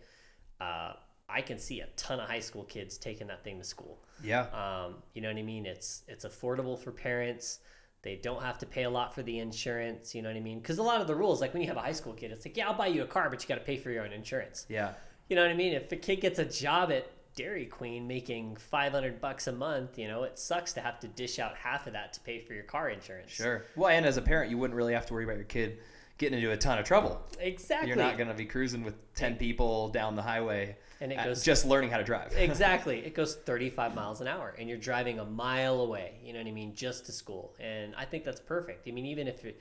Uh, 0.59 0.93
I 1.31 1.41
can 1.41 1.57
see 1.57 1.81
a 1.81 1.87
ton 1.95 2.19
of 2.19 2.27
high 2.27 2.39
school 2.39 2.63
kids 2.63 2.97
taking 2.97 3.27
that 3.27 3.43
thing 3.43 3.57
to 3.59 3.63
school. 3.63 3.99
Yeah. 4.23 4.47
Um, 4.53 4.95
you 5.13 5.21
know 5.21 5.29
what 5.29 5.37
I 5.37 5.43
mean? 5.43 5.65
It's 5.65 6.03
it's 6.07 6.25
affordable 6.25 6.77
for 6.77 6.91
parents. 6.91 7.59
They 8.03 8.15
don't 8.15 8.41
have 8.41 8.57
to 8.59 8.65
pay 8.65 8.83
a 8.83 8.89
lot 8.89 9.13
for 9.13 9.21
the 9.21 9.39
insurance. 9.39 10.15
You 10.15 10.23
know 10.23 10.29
what 10.29 10.35
I 10.35 10.41
mean? 10.41 10.59
Because 10.59 10.79
a 10.79 10.83
lot 10.83 11.01
of 11.01 11.07
the 11.07 11.15
rules, 11.15 11.39
like 11.39 11.53
when 11.53 11.61
you 11.61 11.67
have 11.67 11.77
a 11.77 11.81
high 11.81 11.91
school 11.91 12.13
kid, 12.13 12.31
it's 12.31 12.45
like, 12.45 12.57
yeah, 12.57 12.67
I'll 12.67 12.73
buy 12.73 12.87
you 12.87 13.03
a 13.03 13.07
car, 13.07 13.29
but 13.29 13.41
you 13.43 13.47
got 13.47 13.55
to 13.55 13.61
pay 13.61 13.77
for 13.77 13.91
your 13.91 14.03
own 14.03 14.11
insurance. 14.11 14.65
Yeah. 14.69 14.93
You 15.29 15.35
know 15.35 15.43
what 15.43 15.51
I 15.51 15.55
mean? 15.55 15.73
If 15.73 15.91
a 15.91 15.95
kid 15.95 16.17
gets 16.17 16.39
a 16.39 16.45
job 16.45 16.91
at 16.91 17.07
Dairy 17.35 17.65
Queen 17.65 18.07
making 18.07 18.55
500 18.55 19.21
bucks 19.21 19.47
a 19.47 19.51
month, 19.51 19.99
you 19.99 20.07
know, 20.07 20.23
it 20.23 20.39
sucks 20.39 20.73
to 20.73 20.81
have 20.81 20.99
to 21.01 21.07
dish 21.07 21.37
out 21.37 21.55
half 21.55 21.85
of 21.85 21.93
that 21.93 22.13
to 22.13 22.19
pay 22.21 22.39
for 22.39 22.53
your 22.53 22.63
car 22.63 22.89
insurance. 22.89 23.31
Sure. 23.31 23.65
Well, 23.75 23.89
and 23.89 24.05
as 24.05 24.17
a 24.17 24.21
parent, 24.21 24.49
you 24.49 24.57
wouldn't 24.57 24.75
really 24.75 24.93
have 24.93 25.05
to 25.05 25.13
worry 25.13 25.23
about 25.23 25.37
your 25.37 25.45
kid 25.45 25.77
getting 26.21 26.37
into 26.39 26.51
a 26.51 26.57
ton 26.57 26.77
of 26.79 26.85
trouble. 26.85 27.19
Exactly. 27.39 27.87
You're 27.89 27.97
not 27.97 28.15
going 28.17 28.29
to 28.29 28.33
be 28.35 28.45
cruising 28.45 28.83
with 28.83 28.95
10 29.15 29.35
people 29.35 29.89
down 29.89 30.15
the 30.15 30.21
highway 30.21 30.77
And 31.01 31.11
it 31.11 31.17
goes- 31.23 31.43
just 31.43 31.65
learning 31.65 31.89
how 31.89 31.97
to 31.97 32.03
drive. 32.03 32.31
exactly. 32.37 32.99
It 32.99 33.13
goes 33.15 33.35
35 33.35 33.95
miles 33.95 34.21
an 34.21 34.27
hour 34.27 34.55
and 34.57 34.69
you're 34.69 34.77
driving 34.77 35.19
a 35.19 35.25
mile 35.25 35.81
away, 35.81 36.19
you 36.23 36.31
know 36.31 36.39
what 36.39 36.47
I 36.47 36.51
mean, 36.51 36.75
just 36.75 37.05
to 37.07 37.11
school. 37.11 37.55
And 37.59 37.93
I 37.97 38.05
think 38.05 38.23
that's 38.23 38.39
perfect. 38.39 38.87
I 38.87 38.91
mean, 38.91 39.05
even 39.07 39.27
if 39.27 39.43
your 39.43 39.53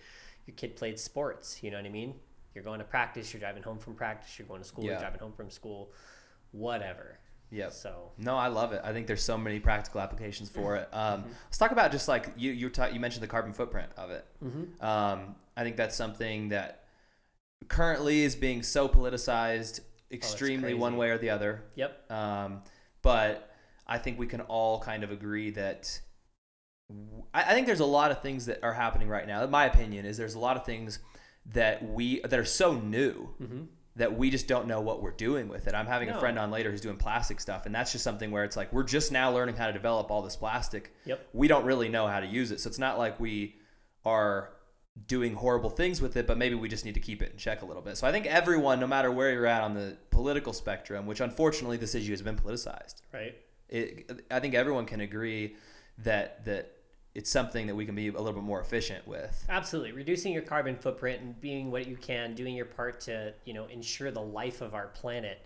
your 0.47 0.55
kid 0.57 0.77
played 0.77 0.99
sports, 0.99 1.63
you 1.63 1.71
know 1.71 1.77
what 1.79 1.87
I 1.87 1.91
mean? 1.91 2.15
You're 2.55 2.65
going 2.65 2.79
to 2.81 2.85
practice, 2.85 3.33
you're 3.33 3.41
driving 3.41 3.63
home 3.63 3.79
from 3.79 3.95
practice, 3.95 4.39
you're 4.39 4.49
going 4.49 4.61
to 4.63 4.67
school, 4.69 4.85
Yeah. 4.85 4.93
you're 4.93 5.01
driving 5.01 5.21
home 5.21 5.33
from 5.33 5.51
school, 5.51 5.91
whatever. 6.53 7.19
Yep. 7.53 7.73
So, 7.73 8.13
No, 8.17 8.37
I 8.37 8.47
love 8.47 8.73
it. 8.73 8.81
I 8.85 8.93
think 8.93 9.07
there's 9.09 9.23
so 9.25 9.37
many 9.37 9.59
practical 9.59 10.01
applications 10.01 10.49
for 10.49 10.77
it. 10.81 10.89
Um, 10.93 11.21
Mm-hmm. 11.23 11.31
Let's 11.47 11.59
talk 11.59 11.73
about 11.73 11.91
just 11.91 12.07
like 12.09 12.33
you 12.37 12.53
you 12.53 12.71
ta- 12.71 12.87
you 12.93 13.01
mentioned 13.01 13.23
the 13.23 13.29
carbon 13.29 13.53
footprint 13.53 13.91
of 13.97 14.11
it. 14.11 14.25
Mm-hmm. 14.45 14.85
Um, 14.85 15.35
I 15.61 15.63
think 15.63 15.77
that's 15.77 15.95
something 15.95 16.49
that 16.49 16.85
currently 17.69 18.23
is 18.23 18.35
being 18.35 18.63
so 18.63 18.89
politicized, 18.89 19.81
extremely 20.11 20.73
one 20.73 20.95
Oh, 20.95 20.97
crazy. 20.97 21.01
way 21.01 21.11
or 21.11 21.19
the 21.19 21.31
other. 21.31 21.63
yep. 21.75 22.11
Um, 22.11 22.63
but 23.03 23.53
I 23.87 23.99
think 23.99 24.19
we 24.19 24.27
can 24.27 24.41
all 24.43 24.81
kind 24.81 25.05
of 25.05 25.11
agree 25.11 25.51
that 25.51 26.01
I, 27.35 27.43
I 27.43 27.53
think 27.55 27.67
there's 27.67 27.81
a 27.81 27.85
lot 27.85 28.11
of 28.11 28.23
things 28.23 28.47
that 28.47 28.61
are 28.63 28.73
happening 28.73 29.09
right 29.09 29.27
now. 29.27 29.47
My 29.47 29.67
opinion 29.67 30.07
is 30.07 30.17
there's 30.17 30.35
a 30.35 30.39
lot 30.39 30.57
of 30.57 30.65
things 30.65 30.99
that 31.53 31.87
we 31.87 32.21
that 32.23 32.39
are 32.39 32.45
so 32.45 32.75
new 32.75 33.35
Mm-hmm. 33.43 33.63
that 33.97 34.17
we 34.17 34.31
just 34.31 34.47
don't 34.49 34.67
know 34.67 34.81
what 34.81 35.03
we're 35.03 35.11
doing 35.11 35.49
with 35.49 35.67
it. 35.69 35.75
I'm 35.75 35.87
having 35.87 36.09
a 36.09 36.19
friend 36.19 36.39
on 36.39 36.51
later 36.51 36.71
who's 36.71 36.81
doing 36.81 36.97
plastic 36.97 37.39
stuff, 37.41 37.67
and 37.67 37.75
that's 37.75 37.93
just 37.93 38.05
something 38.05 38.31
where 38.31 38.45
it's 38.45 38.57
like 38.57 38.73
we're 38.73 38.83
just 38.85 39.13
now 39.13 39.31
learning 39.33 39.57
how 39.57 39.67
to 39.67 39.73
develop 39.73 40.11
all 40.11 40.23
this 40.23 40.37
plastic. 40.37 40.95
Yep. 41.05 41.29
We 41.35 41.49
don't 41.49 41.65
really 41.67 41.89
know 41.91 42.07
how 42.07 42.21
to 42.21 42.27
use 42.27 42.51
it, 42.51 42.61
so 42.61 42.69
it's 42.69 42.79
not 42.79 42.99
like 42.99 43.21
we 43.21 43.57
are 44.05 44.51
doing 45.07 45.35
horrible 45.35 45.71
things 45.71 46.01
with 46.01 46.17
it, 46.17 46.27
but 46.27 46.37
maybe 46.37 46.55
we 46.55 46.69
just 46.69 46.85
need 46.85 46.95
to 46.95 47.01
keep 47.01 47.23
it 47.23 47.33
in 47.33 47.39
check 47.39 47.63
a 47.63 47.65
little 47.65 47.83
bit. 47.83 47.97
So 47.97 48.07
I 48.07 48.13
think 48.13 48.27
everyone, 48.27 48.81
no 48.81 48.87
matter 48.87 49.11
where 49.11 49.33
you're 49.33 49.47
at 49.47 49.63
on 49.63 49.75
the 49.75 49.97
political 50.11 50.53
spectrum, 50.53 51.07
which 51.07 51.21
unfortunately 51.21 51.77
this 51.77 51.95
issue 51.95 52.11
has 52.11 52.23
been 52.23 52.37
politicized, 52.37 53.03
Right. 53.13 53.37
it, 53.69 54.25
I 54.31 54.41
think 54.41 54.55
everyone 54.55 54.87
can 54.87 55.01
agree 55.01 55.57
that 55.99 56.45
that 56.45 56.73
it's 57.15 57.29
something 57.31 57.67
that 57.67 57.75
we 57.75 57.85
can 57.85 57.97
be 57.97 58.07
a 58.09 58.13
little 58.13 58.33
bit 58.33 58.45
more 58.45 58.61
efficient 58.61 59.07
with. 59.07 59.45
Absolutely, 59.49 59.93
reducing 59.93 60.33
your 60.33 60.43
carbon 60.43 60.77
footprint 60.77 61.21
and 61.21 61.41
being 61.41 61.71
what 61.71 61.89
you 61.89 61.97
can, 61.97 62.35
doing 62.35 62.55
your 62.55 62.67
part 62.67 63.01
to 63.03 63.33
you 63.45 63.53
know 63.55 63.67
ensure 63.67 64.11
the 64.11 64.23
life 64.23 64.61
of 64.61 64.75
our 64.75 64.89
planet. 64.89 65.45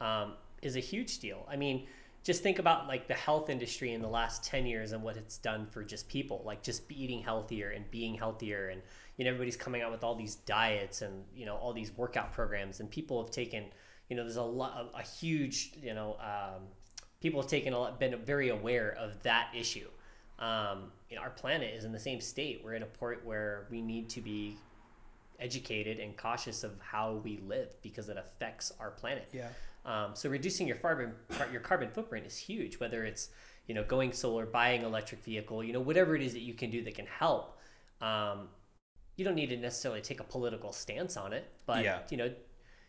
Um, 0.00 0.34
is 0.62 0.76
a 0.76 0.80
huge 0.80 1.20
deal. 1.20 1.46
I 1.50 1.56
mean, 1.56 1.86
just 2.22 2.42
think 2.42 2.58
about 2.58 2.86
like 2.86 3.08
the 3.08 3.14
health 3.14 3.48
industry 3.48 3.92
in 3.92 4.02
the 4.02 4.08
last 4.08 4.44
10 4.44 4.66
years 4.66 4.92
and 4.92 5.02
what 5.02 5.16
it's 5.16 5.38
done 5.38 5.66
for 5.66 5.82
just 5.82 6.08
people, 6.08 6.42
like 6.44 6.62
just 6.62 6.82
eating 6.90 7.22
healthier 7.22 7.70
and 7.70 7.90
being 7.90 8.14
healthier. 8.14 8.68
And, 8.68 8.82
you 9.16 9.24
know, 9.24 9.30
everybody's 9.30 9.56
coming 9.56 9.80
out 9.80 9.90
with 9.90 10.04
all 10.04 10.14
these 10.14 10.36
diets 10.36 11.00
and, 11.00 11.24
you 11.34 11.46
know, 11.46 11.56
all 11.56 11.72
these 11.72 11.96
workout 11.96 12.32
programs. 12.32 12.80
And 12.80 12.90
people 12.90 13.22
have 13.22 13.30
taken, 13.30 13.64
you 14.08 14.16
know, 14.16 14.22
there's 14.22 14.36
a 14.36 14.42
lot, 14.42 14.90
a, 14.94 15.02
huge, 15.02 15.72
you 15.82 15.94
know, 15.94 16.16
um, 16.20 16.62
people 17.22 17.40
have 17.40 17.50
taken 17.50 17.72
a 17.72 17.78
lot, 17.78 17.98
been 17.98 18.18
very 18.18 18.50
aware 18.50 18.94
of 18.98 19.22
that 19.22 19.48
issue. 19.56 19.88
Um, 20.38 20.92
you 21.08 21.16
know, 21.16 21.22
our 21.22 21.30
planet 21.30 21.74
is 21.74 21.84
in 21.84 21.92
the 21.92 21.98
same 21.98 22.20
state. 22.20 22.60
We're 22.62 22.74
in 22.74 22.82
a 22.82 22.86
point 22.86 23.24
where 23.24 23.66
we 23.70 23.80
need 23.80 24.10
to 24.10 24.20
be 24.20 24.56
educated 25.38 25.98
and 25.98 26.16
cautious 26.18 26.64
of 26.64 26.72
how 26.80 27.14
we 27.24 27.40
live 27.46 27.74
because 27.82 28.10
it 28.10 28.18
affects 28.18 28.72
our 28.78 28.90
planet. 28.90 29.28
Yeah. 29.32 29.48
Um, 29.84 30.10
so 30.14 30.28
reducing 30.28 30.66
your 30.66 30.76
carbon 30.76 31.12
your 31.50 31.60
carbon 31.60 31.90
footprint 31.90 32.26
is 32.26 32.36
huge. 32.36 32.78
Whether 32.80 33.04
it's 33.04 33.30
you 33.66 33.74
know 33.74 33.84
going 33.84 34.12
solar, 34.12 34.46
buying 34.46 34.82
electric 34.82 35.24
vehicle, 35.24 35.64
you 35.64 35.72
know 35.72 35.80
whatever 35.80 36.14
it 36.16 36.22
is 36.22 36.32
that 36.34 36.42
you 36.42 36.54
can 36.54 36.70
do 36.70 36.82
that 36.84 36.94
can 36.94 37.06
help. 37.06 37.58
Um, 38.00 38.48
you 39.16 39.24
don't 39.24 39.34
need 39.34 39.50
to 39.50 39.56
necessarily 39.56 40.00
take 40.00 40.20
a 40.20 40.24
political 40.24 40.72
stance 40.72 41.16
on 41.16 41.32
it, 41.32 41.50
but 41.66 41.84
Yeah. 41.84 42.00
you 42.10 42.16
know, 42.16 42.32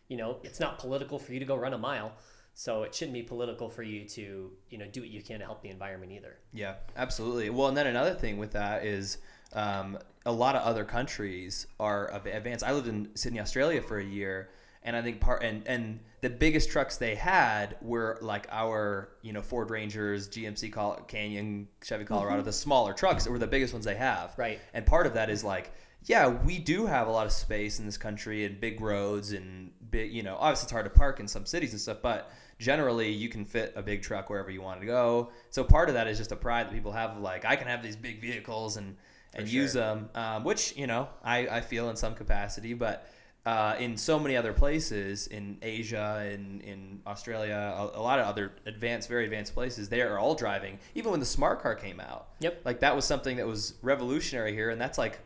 you 0.08 0.16
know 0.16 0.38
it's 0.42 0.60
not 0.60 0.78
political 0.78 1.18
for 1.18 1.32
you 1.32 1.38
to 1.40 1.44
go 1.46 1.56
run 1.56 1.72
a 1.72 1.78
mile. 1.78 2.12
So 2.54 2.82
it 2.82 2.94
shouldn't 2.94 3.14
be 3.14 3.22
political 3.22 3.70
for 3.70 3.82
you 3.82 4.06
to 4.10 4.52
you 4.68 4.78
know 4.78 4.86
do 4.86 5.00
what 5.00 5.08
you 5.08 5.22
can 5.22 5.38
to 5.40 5.44
help 5.46 5.62
the 5.62 5.70
environment 5.70 6.12
either. 6.12 6.36
Yeah, 6.52 6.74
absolutely. 6.96 7.48
Well, 7.50 7.68
and 7.68 7.76
then 7.76 7.86
another 7.86 8.14
thing 8.14 8.36
with 8.36 8.52
that 8.52 8.84
is 8.84 9.18
um, 9.54 9.98
a 10.26 10.32
lot 10.32 10.54
of 10.56 10.62
other 10.62 10.84
countries 10.84 11.66
are 11.80 12.10
advanced. 12.14 12.64
I 12.64 12.72
lived 12.72 12.88
in 12.88 13.14
Sydney, 13.16 13.40
Australia 13.40 13.80
for 13.82 13.98
a 13.98 14.04
year, 14.04 14.50
and 14.84 14.96
I 14.96 15.02
think 15.02 15.20
part 15.20 15.42
and 15.42 15.66
and 15.66 16.00
the 16.20 16.30
biggest 16.30 16.70
trucks 16.70 16.96
they 16.96 17.14
had 17.14 17.76
were 17.82 18.18
like 18.20 18.46
our 18.50 19.10
you 19.22 19.32
know 19.32 19.42
Ford 19.42 19.70
Rangers, 19.70 20.28
GMC 20.28 20.72
Col- 20.72 21.02
Canyon, 21.08 21.68
Chevy 21.82 22.04
Colorado, 22.04 22.42
the 22.42 22.52
smaller 22.52 22.92
trucks 22.92 23.28
were 23.28 23.38
the 23.38 23.46
biggest 23.46 23.72
ones 23.72 23.84
they 23.84 23.96
have. 23.96 24.34
Right. 24.36 24.60
And 24.72 24.86
part 24.86 25.06
of 25.06 25.14
that 25.14 25.30
is 25.30 25.44
like, 25.44 25.72
yeah, 26.04 26.28
we 26.28 26.58
do 26.58 26.86
have 26.86 27.06
a 27.06 27.10
lot 27.10 27.26
of 27.26 27.32
space 27.32 27.78
in 27.78 27.86
this 27.86 27.96
country 27.96 28.44
and 28.44 28.60
big 28.60 28.80
roads 28.80 29.32
and 29.32 29.70
big, 29.90 30.12
you 30.12 30.22
know, 30.22 30.36
obviously 30.38 30.66
it's 30.66 30.72
hard 30.72 30.84
to 30.84 30.90
park 30.90 31.20
in 31.20 31.28
some 31.28 31.46
cities 31.46 31.72
and 31.72 31.80
stuff, 31.80 31.98
but 32.02 32.30
generally 32.58 33.10
you 33.10 33.28
can 33.28 33.44
fit 33.44 33.72
a 33.76 33.82
big 33.82 34.02
truck 34.02 34.28
wherever 34.28 34.50
you 34.50 34.62
want 34.62 34.80
to 34.80 34.86
go. 34.86 35.30
So 35.50 35.62
part 35.62 35.88
of 35.88 35.94
that 35.94 36.08
is 36.08 36.18
just 36.18 36.32
a 36.32 36.36
pride 36.36 36.66
that 36.66 36.72
people 36.72 36.92
have, 36.92 37.18
like, 37.18 37.44
I 37.44 37.56
can 37.56 37.68
have 37.68 37.82
these 37.82 37.96
big 37.96 38.20
vehicles 38.20 38.76
and, 38.76 38.96
and 39.34 39.46
For 39.46 39.54
use 39.54 39.72
them, 39.72 40.10
um, 40.14 40.44
which, 40.44 40.76
you 40.76 40.86
know, 40.86 41.08
I, 41.22 41.46
I 41.48 41.60
feel 41.60 41.88
in 41.88 41.96
some 41.96 42.14
capacity, 42.14 42.74
but 42.74 43.08
uh, 43.44 43.74
in 43.78 43.96
so 43.96 44.18
many 44.20 44.36
other 44.36 44.52
places 44.52 45.26
in 45.26 45.58
Asia 45.62 46.30
in 46.32 46.60
in 46.60 47.00
Australia, 47.06 47.74
a, 47.76 47.98
a 47.98 48.02
lot 48.02 48.18
of 48.20 48.26
other 48.26 48.52
advanced, 48.66 49.08
very 49.08 49.24
advanced 49.24 49.52
places, 49.54 49.88
they 49.88 50.00
are 50.00 50.18
all 50.18 50.34
driving. 50.34 50.78
Even 50.94 51.10
when 51.10 51.20
the 51.20 51.26
smart 51.26 51.60
car 51.60 51.74
came 51.74 51.98
out, 52.00 52.28
Yep. 52.40 52.60
like 52.64 52.80
that 52.80 52.94
was 52.94 53.04
something 53.04 53.36
that 53.38 53.46
was 53.46 53.74
revolutionary 53.82 54.52
here, 54.54 54.70
and 54.70 54.80
that's 54.80 54.96
like 54.98 55.18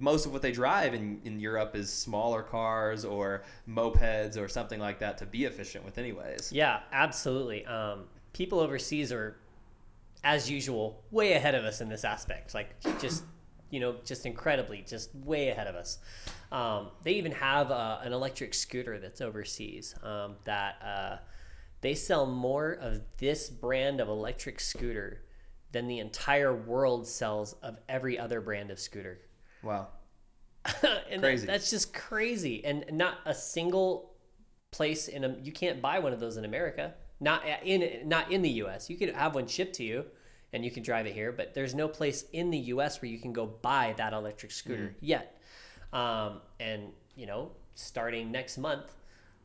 most 0.00 0.24
of 0.26 0.32
what 0.32 0.40
they 0.42 0.52
drive 0.52 0.94
in, 0.94 1.20
in 1.24 1.38
Europe 1.38 1.76
is 1.76 1.92
smaller 1.92 2.42
cars 2.42 3.04
or 3.04 3.42
mopeds 3.68 4.36
or 4.40 4.48
something 4.48 4.80
like 4.80 4.98
that 5.00 5.18
to 5.18 5.26
be 5.26 5.44
efficient 5.44 5.84
with, 5.84 5.98
anyways. 5.98 6.50
Yeah, 6.52 6.80
absolutely. 6.92 7.66
Um, 7.66 8.04
people 8.32 8.60
overseas 8.60 9.12
are, 9.12 9.36
as 10.24 10.50
usual, 10.50 11.02
way 11.10 11.32
ahead 11.34 11.54
of 11.54 11.64
us 11.64 11.80
in 11.80 11.88
this 11.88 12.04
aspect. 12.04 12.54
Like 12.54 12.70
just, 13.00 13.24
you 13.70 13.80
know, 13.80 13.96
just 14.04 14.26
incredibly, 14.26 14.84
just 14.86 15.14
way 15.14 15.48
ahead 15.48 15.66
of 15.66 15.74
us. 15.74 15.98
Um, 16.50 16.88
they 17.02 17.12
even 17.12 17.32
have 17.32 17.70
uh, 17.70 17.98
an 18.02 18.12
electric 18.12 18.54
scooter 18.54 18.98
that's 18.98 19.20
overseas 19.20 19.94
um, 20.02 20.36
that 20.44 20.76
uh, 20.82 21.16
they 21.80 21.94
sell 21.94 22.26
more 22.26 22.72
of 22.72 23.00
this 23.18 23.50
brand 23.50 24.00
of 24.00 24.08
electric 24.08 24.60
scooter 24.60 25.22
than 25.72 25.86
the 25.86 25.98
entire 25.98 26.54
world 26.54 27.06
sells 27.06 27.52
of 27.62 27.78
every 27.88 28.18
other 28.18 28.40
brand 28.40 28.70
of 28.70 28.78
scooter. 28.78 29.20
Wow. 29.62 29.88
and 31.10 31.20
Crazy. 31.20 31.46
That, 31.46 31.52
that's 31.52 31.70
just 31.70 31.92
crazy. 31.92 32.64
And 32.64 32.84
not 32.92 33.18
a 33.26 33.34
single 33.34 34.14
place 34.70 35.08
in 35.08 35.24
a 35.24 35.36
you 35.42 35.52
can't 35.52 35.80
buy 35.80 35.98
one 35.98 36.12
of 36.12 36.20
those 36.20 36.36
in 36.36 36.44
America. 36.44 36.94
Not 37.20 37.42
in 37.64 38.08
not 38.08 38.30
in 38.30 38.42
the 38.42 38.50
U.S. 38.50 38.88
You 38.88 38.96
could 38.96 39.12
have 39.14 39.34
one 39.34 39.46
shipped 39.46 39.74
to 39.76 39.84
you, 39.84 40.04
and 40.52 40.64
you 40.64 40.70
can 40.70 40.82
drive 40.82 41.06
it 41.06 41.14
here. 41.14 41.32
But 41.32 41.54
there's 41.54 41.74
no 41.74 41.88
place 41.88 42.24
in 42.32 42.50
the 42.50 42.58
U.S. 42.58 43.02
where 43.02 43.10
you 43.10 43.18
can 43.18 43.32
go 43.32 43.46
buy 43.46 43.94
that 43.98 44.12
electric 44.12 44.52
scooter 44.52 44.94
yet. 45.00 45.40
Um, 45.92 46.40
and 46.60 46.92
you 47.16 47.26
know, 47.26 47.52
starting 47.74 48.30
next 48.30 48.58
month, 48.58 48.92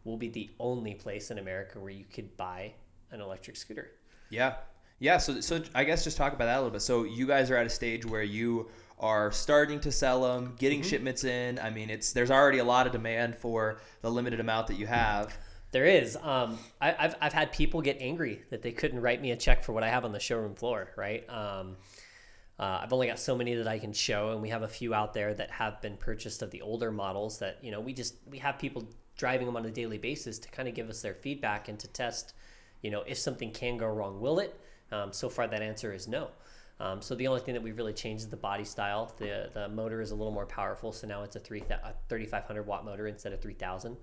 will 0.04 0.18
be 0.18 0.30
the 0.30 0.50
only 0.60 0.94
place 0.94 1.32
in 1.32 1.40
America 1.40 1.80
where 1.80 1.92
you 1.92 2.06
could 2.06 2.36
buy 2.38 2.74
an 3.12 3.22
electric 3.22 3.56
scooter. 3.56 3.92
Yeah. 4.30 4.56
Yeah. 5.00 5.18
So, 5.18 5.42
so 5.42 5.64
I 5.74 5.84
guess 5.84 6.04
just 6.04 6.18
talk 6.18 6.34
about 6.34 6.46
that 6.46 6.56
a 6.56 6.60
little 6.60 6.72
bit. 6.72 6.82
So 6.82 7.04
you 7.04 7.28
guys 7.28 7.50
are 7.52 7.58
at 7.58 7.66
a 7.66 7.70
stage 7.70 8.06
where 8.06 8.24
you 8.24 8.70
are 9.00 9.32
starting 9.32 9.80
to 9.82 9.92
sell 9.92 10.22
them, 10.22 10.56
getting 10.58 10.82
shipments 10.82 11.24
in. 11.24 11.60
I 11.60 11.70
mean, 11.70 11.90
it's 11.90 12.14
there's 12.14 12.32
already 12.32 12.60
a 12.60 12.64
lot 12.64 12.86
of 12.86 12.92
demand 12.94 13.36
for 13.36 13.80
the 14.02 14.10
limited 14.10 14.40
amount 14.40 14.68
that 14.68 14.76
you 14.76 14.88
have. 14.88 15.38
There 15.74 15.86
is. 15.86 16.16
Um, 16.16 16.60
I, 16.80 16.96
I've, 16.98 17.16
I've 17.20 17.34
had 17.34 17.52
people 17.52 17.82
get 17.82 17.98
angry 18.00 18.44
that 18.52 18.62
they 18.62 18.72
couldn't 18.72 19.02
write 19.02 19.20
me 19.22 19.32
a 19.32 19.36
check 19.36 19.64
for 19.64 19.74
what 19.74 19.84
I 19.84 19.90
have 19.90 20.06
on 20.06 20.12
the 20.12 20.20
showroom 20.20 20.54
floor, 20.54 20.92
right? 20.96 21.28
Um, 21.28 21.78
uh, 22.60 22.82
I've 22.84 22.94
only 22.94 23.08
got 23.08 23.18
so 23.18 23.36
many 23.36 23.56
that 23.56 23.68
I 23.68 23.80
can 23.80 23.92
show, 23.92 24.30
and 24.30 24.42
we 24.42 24.50
have 24.50 24.62
a 24.62 24.68
few 24.68 24.94
out 24.94 25.16
there 25.16 25.34
that 25.34 25.50
have 25.50 25.82
been 25.82 25.98
purchased 25.98 26.44
of 26.44 26.52
the 26.52 26.62
older 26.62 26.92
models 26.92 27.40
that, 27.40 27.58
you 27.64 27.72
know, 27.72 27.80
we 27.80 27.92
just, 27.92 28.16
we 28.30 28.38
have 28.38 28.60
people 28.60 28.88
driving 29.18 29.48
them 29.48 29.58
on 29.58 29.66
a 29.66 29.72
daily 29.72 29.98
basis 29.98 30.38
to 30.40 30.50
kind 30.50 30.68
of 30.68 30.76
give 30.76 30.90
us 30.90 31.02
their 31.02 31.16
feedback 31.16 31.68
and 31.70 31.80
to 31.80 31.88
test, 31.88 32.36
you 32.84 32.92
know, 32.92 33.02
if 33.08 33.18
something 33.18 33.50
can 33.50 33.76
go 33.76 33.88
wrong, 33.88 34.22
will 34.22 34.38
it? 34.38 34.60
Um, 34.92 35.12
so 35.12 35.28
far, 35.28 35.48
that 35.48 35.64
answer 35.64 35.92
is 35.92 36.08
no. 36.08 36.30
Um, 36.80 37.02
so 37.02 37.16
the 37.16 37.26
only 37.26 37.42
thing 37.42 37.56
that 37.56 37.64
we've 37.64 37.78
really 37.78 37.94
changed 37.94 38.26
is 38.26 38.30
the 38.30 38.38
body 38.38 38.64
style. 38.64 39.12
The 39.18 39.50
the 39.54 39.70
motor 39.70 40.02
is 40.02 40.12
a 40.12 40.16
little 40.16 40.34
more 40.34 40.46
powerful, 40.46 40.92
so 40.92 41.08
now 41.08 41.24
it's 41.24 41.36
a 41.36 41.40
three 41.40 41.62
a 41.70 41.94
3,500 42.10 42.64
watt 42.64 42.84
motor 42.84 43.08
instead 43.08 43.32
of 43.32 43.42
3,000. 43.42 43.96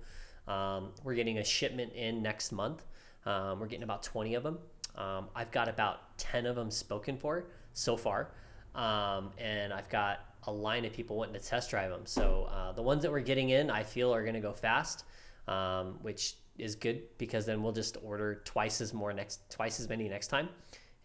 Um, 0.47 0.89
we're 1.03 1.15
getting 1.15 1.37
a 1.37 1.43
shipment 1.43 1.93
in 1.93 2.21
next 2.21 2.51
month. 2.51 2.85
Um, 3.25 3.59
we're 3.59 3.67
getting 3.67 3.83
about 3.83 4.03
20 4.03 4.35
of 4.35 4.43
them. 4.43 4.57
Um, 4.95 5.29
I've 5.35 5.51
got 5.51 5.69
about 5.69 6.17
10 6.17 6.45
of 6.45 6.55
them 6.55 6.69
spoken 6.71 7.17
for 7.17 7.45
so 7.73 7.95
far, 7.95 8.31
um, 8.75 9.31
and 9.37 9.71
I've 9.71 9.89
got 9.89 10.25
a 10.47 10.51
line 10.51 10.85
of 10.85 10.93
people 10.93 11.15
wanting 11.17 11.39
to 11.39 11.39
test 11.39 11.69
drive 11.69 11.91
them. 11.91 12.05
So 12.05 12.49
uh, 12.51 12.71
the 12.73 12.81
ones 12.81 13.03
that 13.03 13.11
we're 13.11 13.21
getting 13.21 13.49
in, 13.49 13.69
I 13.69 13.83
feel 13.83 14.13
are 14.13 14.23
going 14.23 14.33
to 14.33 14.41
go 14.41 14.53
fast, 14.53 15.05
um, 15.47 15.99
which 16.01 16.35
is 16.57 16.75
good 16.75 17.03
because 17.17 17.45
then 17.45 17.63
we'll 17.63 17.71
just 17.71 17.97
order 18.03 18.41
twice 18.45 18.81
as 18.81 18.93
more 18.93 19.13
next 19.13 19.49
twice 19.49 19.79
as 19.79 19.87
many 19.87 20.09
next 20.09 20.27
time, 20.27 20.49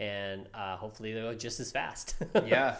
and 0.01 0.49
uh, 0.55 0.77
hopefully 0.77 1.13
they'll 1.13 1.33
go 1.33 1.35
just 1.35 1.61
as 1.61 1.71
fast. 1.71 2.17
yeah. 2.47 2.77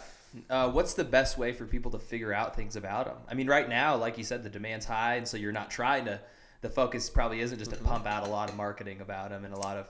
Uh, 0.49 0.69
what's 0.69 0.93
the 0.93 1.05
best 1.05 1.37
way 1.37 1.53
for 1.53 1.65
people 1.65 1.89
to 1.89 1.97
figure 1.97 2.33
out 2.33 2.55
things 2.55 2.75
about 2.75 3.05
them? 3.05 3.17
I 3.29 3.33
mean, 3.33 3.47
right 3.47 3.67
now, 3.67 3.95
like 3.95 4.17
you 4.17 4.23
said, 4.23 4.43
the 4.43 4.49
demand's 4.49 4.85
high, 4.85 5.15
and 5.15 5.27
so 5.27 5.37
you're 5.37 5.53
not 5.53 5.71
trying 5.71 6.05
to. 6.05 6.19
The 6.61 6.69
focus 6.69 7.09
probably 7.09 7.41
isn't 7.41 7.59
just 7.59 7.71
to 7.71 7.77
pump 7.77 8.05
out 8.07 8.25
a 8.25 8.29
lot 8.29 8.49
of 8.49 8.55
marketing 8.55 9.01
about 9.01 9.29
them 9.29 9.45
and 9.45 9.53
a 9.53 9.57
lot 9.57 9.77
of 9.77 9.87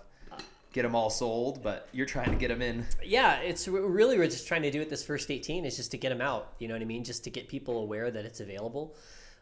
get 0.74 0.84
them 0.84 0.96
all 0.96 1.10
sold, 1.10 1.64
but 1.64 1.88
you're 1.94 2.06
trying 2.06 2.30
to 2.30 2.36
get 2.36 2.50
them 2.50 2.62
in. 2.62 2.86
yeah, 3.04 3.38
it's 3.40 3.68
really 3.68 4.18
we're 4.18 4.28
just 4.28 4.48
trying 4.48 4.62
to 4.64 4.70
do 4.72 4.82
it 4.82 4.90
this 4.90 5.04
first 5.04 5.32
18 5.32 5.66
is 5.66 5.76
just 5.78 5.92
to 5.92 5.98
get 5.98 6.10
them 6.10 6.22
out. 6.22 6.54
You 6.60 6.68
know 6.68 6.74
what 6.76 6.82
I 6.82 6.86
mean? 6.86 7.04
Just 7.04 7.24
to 7.24 7.30
get 7.30 7.48
people 7.48 7.80
aware 7.80 8.12
that 8.12 8.26
it's 8.26 8.42
available. 8.42 8.96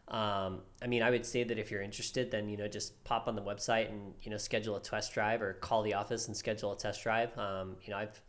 Um, 0.08 0.60
I 0.80 0.86
mean, 0.86 1.02
I 1.02 1.10
would 1.10 1.26
say 1.26 1.42
that 1.42 1.58
if 1.58 1.68
you're 1.70 1.82
interested, 1.82 2.30
then 2.30 2.48
you 2.48 2.56
know 2.56 2.68
just 2.68 3.02
pop 3.02 3.26
on 3.26 3.34
the 3.34 3.42
website 3.42 3.88
and 3.90 4.14
you 4.22 4.30
know 4.30 4.36
schedule 4.36 4.76
a 4.76 4.80
test 4.80 5.12
drive 5.12 5.42
or 5.42 5.54
call 5.54 5.82
the 5.82 5.94
office 5.94 6.28
and 6.28 6.36
schedule 6.36 6.72
a 6.72 6.76
test 6.76 7.02
drive. 7.02 7.36
Um, 7.36 7.76
you 7.82 7.90
know, 7.90 7.98
I've 7.98 8.20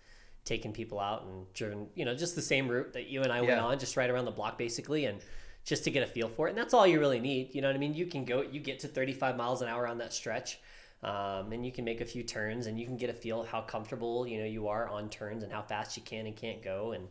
taken 0.44 0.72
people 0.74 1.00
out 1.00 1.24
and 1.26 1.46
driven 1.54 1.88
you 1.94 2.04
know 2.04 2.16
just 2.16 2.36
the 2.36 2.42
same 2.42 2.68
route 2.68 2.94
that 2.94 3.08
you 3.10 3.22
and 3.22 3.32
I 3.32 3.42
went 3.42 3.52
Yeah. 3.54 3.64
on, 3.66 3.78
just 3.78 3.96
right 3.96 4.10
around 4.10 4.26
the 4.26 4.32
block 4.32 4.58
basically, 4.58 5.06
and 5.06 5.20
just 5.68 5.84
to 5.84 5.92
get 5.92 6.02
a 6.02 6.08
feel 6.08 6.30
for 6.30 6.48
it. 6.48 6.52
And 6.52 6.58
that's 6.58 6.74
all 6.74 6.88
you 6.88 6.98
really 6.98 7.20
need. 7.20 7.54
You 7.54 7.62
know 7.62 7.68
what 7.68 7.76
I 7.76 7.80
mean? 7.80 7.94
You 7.94 8.06
can 8.06 8.24
go, 8.24 8.42
you 8.42 8.62
get 8.62 8.80
to 8.80 8.88
35 8.88 9.36
miles 9.36 9.62
an 9.62 9.68
hour 9.68 9.86
on 9.86 9.98
that 9.98 10.14
stretch. 10.14 10.60
Um, 11.04 11.52
and 11.52 11.66
you 11.66 11.74
can 11.74 11.84
make 11.84 12.00
a 12.00 12.06
few 12.06 12.24
turns 12.24 12.66
and 12.66 12.80
you 12.80 12.86
can 12.86 12.96
get 12.96 13.10
a 13.10 13.14
feel 13.14 13.44
how 13.44 13.62
comfortable 13.62 14.26
you 14.26 14.40
know 14.40 14.46
you 14.46 14.68
are 14.68 14.90
on 14.90 15.10
turns 15.10 15.44
and 15.44 15.52
how 15.52 15.62
fast 15.62 15.96
you 15.96 16.02
can 16.02 16.26
and 16.26 16.36
can't 16.36 16.64
go 16.64 16.94
and 16.94 17.08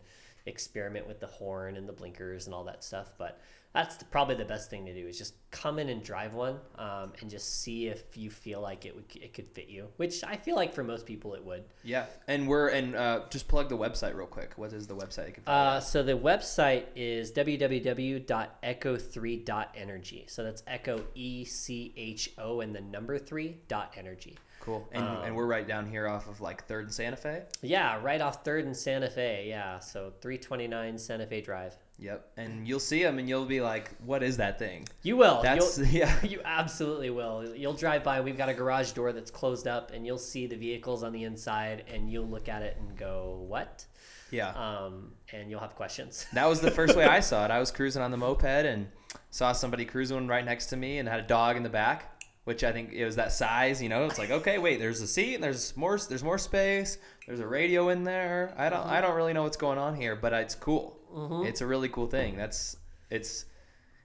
experiment 0.47 1.07
with 1.07 1.21
the 1.21 1.29
horn 1.29 1.77
and 1.77 1.89
the 1.89 1.93
blinkers 1.93 2.47
and 2.47 2.55
all 2.55 2.65
that 2.65 2.83
stuff 2.83 3.13
but 3.17 3.41
that's 3.77 3.97
the, 3.97 4.05
probably 4.07 4.35
the 4.35 4.45
best 4.45 4.71
thing 4.71 4.85
to 4.87 4.95
do 4.95 5.07
is 5.07 5.19
just 5.19 5.35
come 5.51 5.79
in 5.79 5.89
and 5.89 6.03
drive 6.03 6.35
one 6.35 6.59
um, 6.79 7.13
and 7.21 7.31
just 7.31 7.63
see 7.63 7.87
if 7.87 8.17
you 8.17 8.31
feel 8.31 8.61
like 8.61 8.85
it 8.85 8.95
would 8.95 9.05
it 9.15 9.33
could 9.35 9.49
fit 9.57 9.69
you 9.69 9.87
which 9.97 10.23
i 10.25 10.37
feel 10.37 10.57
like 10.57 10.75
for 10.75 10.83
most 10.83 11.07
people 11.07 11.35
it 11.35 11.45
would 11.45 11.65
Yeah, 11.85 12.07
and 12.27 12.49
we're 12.49 12.69
and 12.69 12.97
uh, 12.97 13.21
just 13.31 13.47
plug 13.49 13.69
the 13.69 13.77
website 13.77 14.15
real 14.15 14.27
quick. 14.27 14.53
What 14.57 14.73
is 14.73 14.87
the 14.87 14.97
website? 14.97 15.37
Uh, 15.47 15.79
so 15.81 16.03
the 16.03 16.17
website 16.19 16.85
is 16.97 17.31
www.echo3.energy. 17.33 20.25
So 20.29 20.43
that's 20.43 20.63
echo 20.67 21.05
e 21.15 21.45
c 21.45 21.93
h 21.97 22.33
o 22.39 22.61
and 22.61 22.75
the 22.75 22.81
number 22.81 23.19
three 23.19 23.59
dot 23.69 23.93
energy. 23.97 24.37
cool, 24.61 24.89
and 24.93 25.05
um, 25.05 25.23
and 25.25 25.37
we're 25.37 25.47
right 25.47 25.67
down 25.69 25.87
here 25.87 26.09
off 26.09 26.29
of 26.29 26.41
like 26.41 26.65
Third 26.67 26.85
and 26.87 26.95
Santa 26.95 27.17
Fe. 27.17 27.43
Yeah, 27.63 28.01
right 28.03 28.21
off 28.21 28.45
Third 28.45 28.65
and 28.65 28.77
Santa 28.77 29.09
Fe. 29.11 29.47
Yeah, 29.49 29.79
so 29.79 30.13
329 30.21 30.99
Santa 30.99 31.27
Fe 31.27 31.41
Drive. 31.41 31.77
Yep. 31.99 32.33
And 32.37 32.69
you'll 32.69 32.79
see 32.81 33.03
them 33.03 33.19
and 33.19 33.29
you'll 33.29 33.47
be 33.47 33.61
like, 33.61 33.91
what 34.05 34.23
is 34.23 34.37
that 34.37 34.59
thing? 34.59 34.87
You 35.03 35.17
will. 35.17 35.41
That's 35.43 35.79
You'll- 35.79 35.87
yeah. 35.91 36.15
You 36.23 36.41
absolutely 36.45 37.11
will. 37.11 37.55
You'll 37.57 37.73
drive 37.73 38.05
by. 38.05 38.21
We've 38.21 38.37
got 38.37 38.49
a 38.49 38.55
garage 38.55 38.93
door 38.93 39.13
that's 39.13 39.31
closed 39.31 39.67
up, 39.67 39.93
and 39.93 40.07
you'll 40.07 40.19
see 40.19 40.47
the 40.47 40.57
vehicles 40.57 41.03
on 41.03 41.13
the 41.13 41.25
inside, 41.25 41.85
and 41.93 42.11
you'll 42.11 42.27
look 42.29 42.49
at 42.49 42.63
it 42.63 42.77
and 42.79 42.97
go, 42.97 43.45
"What?" 43.49 43.87
Yeah. 44.31 44.51
Um, 44.51 45.13
and 45.33 45.51
you'll 45.51 45.61
have 45.61 45.75
questions. 45.77 46.27
That 46.33 46.47
was 46.47 46.61
the 46.61 46.71
first 46.71 46.97
way 46.97 47.05
I 47.05 47.21
saw 47.31 47.45
it. 47.45 47.51
I 47.51 47.59
was 47.61 47.71
cruising 47.71 48.03
on 48.03 48.11
the 48.11 48.17
moped 48.17 48.45
and 48.45 48.89
saw 49.31 49.53
somebody 49.53 49.85
cruising 49.85 50.27
right 50.27 50.45
next 50.45 50.67
to 50.67 50.77
me 50.77 50.99
and 50.99 51.09
had 51.09 51.21
a 51.21 51.27
dog 51.27 51.57
in 51.57 51.63
the 51.63 51.69
back, 51.71 52.23
which 52.45 52.63
I 52.65 52.73
think 52.73 52.93
it 52.93 53.05
was 53.05 53.17
that 53.17 53.33
size. 53.33 53.81
You 53.81 53.89
know, 53.89 54.05
it's 54.05 54.19
like 54.19 54.31
okay, 54.31 54.59
wait, 54.59 54.79
there's 54.81 55.01
a 55.01 55.07
seat 55.07 55.37
and 55.37 55.45
there's 55.45 55.75
more, 55.77 55.97
there's 55.97 56.25
more 56.25 56.39
space. 56.39 56.99
There's 57.27 57.41
a 57.41 57.47
radio 57.47 57.89
in 57.89 58.05
there. 58.05 58.55
I 58.59 58.69
don't, 58.69 58.87
I 58.87 59.01
don't 59.01 59.15
really 59.17 59.33
know 59.33 59.45
what's 59.45 59.57
going 59.57 59.79
on 59.79 59.95
here, 59.95 60.15
but 60.15 60.33
it's 60.33 60.55
cool. 60.55 60.96
It's 61.45 61.61
a 61.61 61.67
really 61.67 61.89
cool 61.89 62.07
thing. 62.07 62.37
That's 62.37 62.77
it's, 63.11 63.45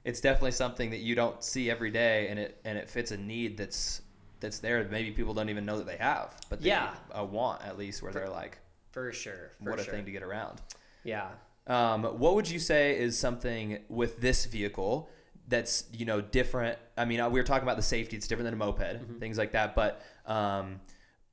it's 0.03 0.21
definitely 0.21 0.51
something 0.51 0.91
that 0.91 0.99
you 0.99 1.15
don't 1.15 1.43
see 1.43 1.69
every 1.69 1.91
day, 1.91 2.27
and 2.29 2.39
it 2.39 2.59
and 2.65 2.77
it 2.77 2.89
fits 2.89 3.11
a 3.11 3.17
need 3.17 3.57
that's 3.57 4.01
that's 4.39 4.59
there. 4.59 4.83
Maybe 4.89 5.11
people 5.11 5.33
don't 5.33 5.49
even 5.49 5.65
know 5.65 5.77
that 5.77 5.85
they 5.87 5.97
have, 5.97 6.35
but 6.49 6.61
they 6.61 6.69
Yeah. 6.69 6.95
a 7.11 7.23
want 7.23 7.61
at 7.63 7.77
least 7.77 8.01
where 8.01 8.11
they're 8.11 8.29
like, 8.29 8.57
For 8.91 9.11
sure. 9.13 9.51
For 9.63 9.69
what 9.71 9.79
a 9.79 9.83
thing 9.83 10.05
to 10.05 10.11
get 10.11 10.23
around. 10.23 10.61
Yeah. 11.03 11.29
Um, 11.67 12.03
what 12.03 12.33
would 12.35 12.49
you 12.49 12.57
say 12.57 12.97
is 12.97 13.17
something 13.17 13.79
with 13.87 14.19
this 14.19 14.45
vehicle 14.45 15.09
that's 15.47 15.83
you 15.93 16.05
know 16.05 16.21
different? 16.21 16.79
I 16.97 17.05
mean, 17.05 17.19
uh, 17.19 17.29
we 17.29 17.39
were 17.39 17.43
talking 17.45 17.63
about 17.67 17.77
the 17.77 17.83
safety; 17.83 18.17
it's 18.17 18.27
different 18.27 18.45
than 18.45 18.53
a 18.55 18.57
moped, 18.57 18.79
Mm-hmm. 19.01 19.19
things 19.19 19.37
like 19.37 19.51
that. 19.51 19.75
But 19.75 20.01
um, 20.25 20.79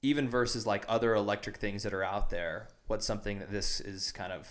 even 0.03 0.29
versus 0.29 0.67
like 0.67 0.85
other 0.89 1.15
electric 1.15 1.57
things 1.57 1.83
that 1.85 1.95
are 1.95 2.05
out 2.05 2.29
there, 2.29 2.69
what's 2.89 3.07
something 3.07 3.39
that 3.39 3.51
this 3.51 3.81
is 3.81 4.13
kind 4.13 4.33
of? 4.33 4.47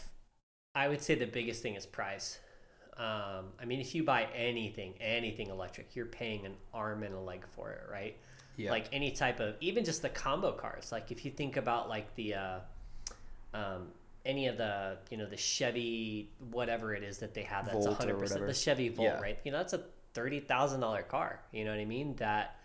I 0.78 0.88
would 0.88 1.02
say 1.02 1.16
the 1.16 1.26
biggest 1.26 1.64
thing 1.64 1.74
is 1.74 1.88
price. 1.88 2.38
Um, 2.98 3.46
I 3.60 3.66
mean, 3.66 3.80
if 3.80 3.96
you 3.96 4.04
buy 4.04 4.28
anything, 4.36 4.94
anything 5.02 5.50
electric, 5.50 5.96
you're 5.96 6.06
paying 6.06 6.46
an 6.46 6.54
arm 6.72 7.02
and 7.02 7.16
a 7.16 7.20
leg 7.20 7.46
for 7.56 7.72
it, 7.72 7.82
right? 7.92 8.16
Yeah. 8.58 8.70
Like 8.70 8.86
any 8.92 9.10
type 9.10 9.40
of, 9.40 9.56
even 9.60 9.84
just 9.84 10.04
the 10.04 10.10
combo 10.10 10.52
cars. 10.52 10.92
Like 10.92 11.12
if 11.12 11.26
you 11.26 11.32
think 11.32 11.58
about 11.58 11.90
like 11.90 12.14
the, 12.14 12.36
uh, 12.36 12.60
um, 13.56 13.88
any 14.24 14.46
of 14.46 14.58
the, 14.58 14.98
you 15.10 15.18
know, 15.18 15.26
the 15.26 15.38
Chevy, 15.38 16.30
whatever 16.52 16.94
it 16.94 17.02
is 17.02 17.18
that 17.20 17.34
they 17.34 17.44
have, 17.44 17.66
that's 17.66 17.84
Volt 17.84 18.00
100%, 18.00 18.46
the 18.46 18.54
Chevy 18.54 18.90
Volt, 18.90 19.08
Yeah. 19.08 19.20
right? 19.20 19.40
You 19.44 19.54
know, 19.54 19.58
that's 19.58 19.74
a 19.74 19.82
$30,000 20.14 21.08
car. 21.08 21.40
You 21.52 21.66
know 21.66 21.72
what 21.72 21.80
I 21.80 21.86
mean? 21.86 22.16
That, 22.18 22.60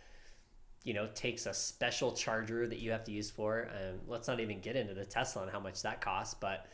you 0.85 0.93
know, 0.93 1.09
takes 1.15 1.47
a 1.47 1.55
special 1.55 2.13
charger 2.13 2.67
that 2.67 2.79
you 2.79 2.91
have 2.91 3.05
to 3.05 3.13
use 3.13 3.31
for. 3.31 3.71
Um, 3.71 4.01
let's 4.07 4.29
not 4.29 4.39
even 4.39 4.61
get 4.61 4.77
into 4.77 4.93
the 4.93 5.07
Tesla 5.07 5.43
and 5.43 5.51
how 5.51 5.61
much 5.61 5.81
that 5.83 6.03
costs, 6.03 6.35
but 6.39 6.67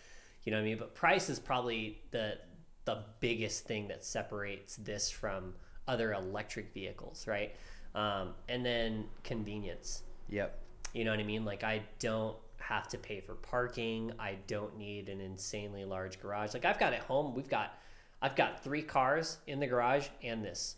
you 0.45 0.53
know 0.53 0.59
what 0.59 0.63
I 0.63 0.67
mean. 0.67 0.79
But 0.79 0.95
price 0.95 1.29
is 1.29 1.39
probably 1.39 2.01
the 2.11 2.39
the 2.85 3.05
biggest 3.21 3.65
thing 3.67 3.89
that 3.89 4.03
separates 4.05 4.77
this 4.77 5.11
from 5.11 5.53
other 5.87 6.13
electric 6.15 6.73
vehicles, 6.73 7.27
right? 7.27 7.55
Um, 7.95 8.35
and 8.49 8.65
then 8.65 9.05
convenience. 9.25 10.03
Yep. 10.31 10.59
You 10.95 11.05
know 11.05 11.11
what 11.11 11.21
I 11.21 11.25
mean? 11.25 11.45
Like 11.45 11.65
I 11.65 11.83
don't 11.99 12.37
have 12.61 12.89
to 12.89 12.99
pay 12.99 13.21
for 13.21 13.35
parking. 13.35 14.13
I 14.19 14.37
don't 14.47 14.77
need 14.79 15.09
an 15.09 15.21
insanely 15.21 15.85
large 15.85 16.21
garage. 16.21 16.55
Like 16.55 16.65
I've 16.65 16.79
got 16.79 16.93
at 16.93 17.01
home, 17.01 17.35
we've 17.35 17.49
got 17.49 17.79
I've 18.21 18.37
got 18.37 18.63
three 18.65 18.83
cars 18.83 19.39
in 19.47 19.61
the 19.61 19.67
garage 19.67 20.09
and 20.23 20.45
this. 20.45 20.77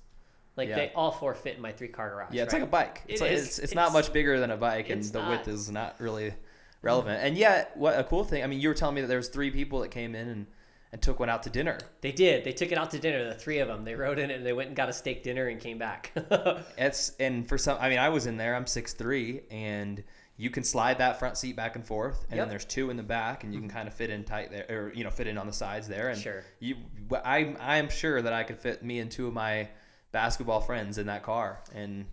Like 0.56 0.68
Yeah. 0.68 0.76
they 0.76 0.92
all 0.94 1.10
four 1.12 1.34
fit 1.34 1.56
in 1.56 1.62
my 1.62 1.72
three 1.72 1.88
car 1.88 2.10
garage. 2.10 2.32
Yeah, 2.32 2.42
it's 2.42 2.52
right? 2.52 2.60
like 2.60 2.68
a 2.68 2.70
bike. 2.70 3.02
It's 3.08 3.20
It 3.20 3.24
like, 3.24 3.32
is. 3.32 3.46
it's, 3.46 3.58
it's 3.60 3.74
not 3.74 3.92
much 3.92 4.12
bigger 4.12 4.38
than 4.40 4.50
a 4.50 4.56
bike, 4.56 4.90
and 4.90 5.00
it's 5.00 5.10
the 5.10 5.24
width 5.24 5.48
is 5.48 5.70
not 5.70 5.96
really 6.00 6.34
relevant. 6.82 7.20
And 7.22 7.36
yet, 7.36 7.76
what 7.76 7.98
a 7.98 8.04
cool 8.04 8.24
thing! 8.24 8.42
I 8.42 8.46
mean, 8.46 8.60
you 8.60 8.68
were 8.68 8.74
telling 8.74 8.94
me 8.94 9.00
that 9.00 9.06
there 9.08 9.16
was 9.18 9.28
three 9.28 9.50
people 9.50 9.80
that 9.80 9.90
came 9.90 10.14
in 10.14 10.28
and, 10.28 10.46
and 10.92 11.02
took 11.02 11.20
one 11.20 11.28
out 11.28 11.42
to 11.44 11.50
dinner. 11.50 11.78
They 12.00 12.12
did. 12.12 12.44
They 12.44 12.52
took 12.52 12.72
it 12.72 12.78
out 12.78 12.90
to 12.92 12.98
dinner. 12.98 13.24
The 13.24 13.34
three 13.34 13.58
of 13.58 13.68
them. 13.68 13.84
They 13.84 13.94
rode 13.94 14.18
in 14.18 14.30
it 14.30 14.38
and 14.38 14.46
they 14.46 14.52
went 14.52 14.68
and 14.68 14.76
got 14.76 14.88
a 14.88 14.92
steak 14.92 15.22
dinner 15.22 15.46
and 15.46 15.60
came 15.60 15.78
back. 15.78 16.12
It's 16.78 17.12
and 17.20 17.48
for 17.48 17.58
some, 17.58 17.78
I 17.80 17.88
mean, 17.88 17.98
I 17.98 18.08
was 18.08 18.26
in 18.26 18.36
there. 18.36 18.54
I'm 18.54 18.66
six 18.66 18.94
three, 18.94 19.42
and 19.50 20.02
you 20.36 20.48
can 20.48 20.64
slide 20.64 20.98
that 20.98 21.18
front 21.18 21.36
seat 21.36 21.54
back 21.54 21.76
and 21.76 21.84
forth, 21.84 22.24
and 22.30 22.36
Yep. 22.36 22.38
then 22.38 22.48
there's 22.48 22.64
two 22.64 22.88
in 22.88 22.96
the 22.96 23.02
back, 23.02 23.44
and 23.44 23.52
you 23.52 23.60
can 23.60 23.68
mm-hmm. 23.68 23.76
kind 23.76 23.88
of 23.88 23.94
fit 23.94 24.08
in 24.08 24.24
tight 24.24 24.50
there, 24.50 24.66
or 24.70 24.92
you 24.94 25.04
know, 25.04 25.10
fit 25.10 25.26
in 25.26 25.36
on 25.36 25.46
the 25.46 25.52
sides 25.52 25.86
there. 25.86 26.08
And 26.08 26.18
Sure. 26.18 26.42
you, 26.60 26.76
I, 27.12 27.54
I 27.60 27.76
am 27.76 27.90
sure 27.90 28.22
that 28.22 28.32
I 28.32 28.42
could 28.42 28.58
fit 28.58 28.82
me 28.82 29.00
and 29.00 29.10
two 29.10 29.26
of 29.26 29.34
my 29.34 29.68
basketball 30.12 30.60
friends 30.60 30.98
in 30.98 31.06
that 31.06 31.22
car 31.22 31.60
and 31.74 32.06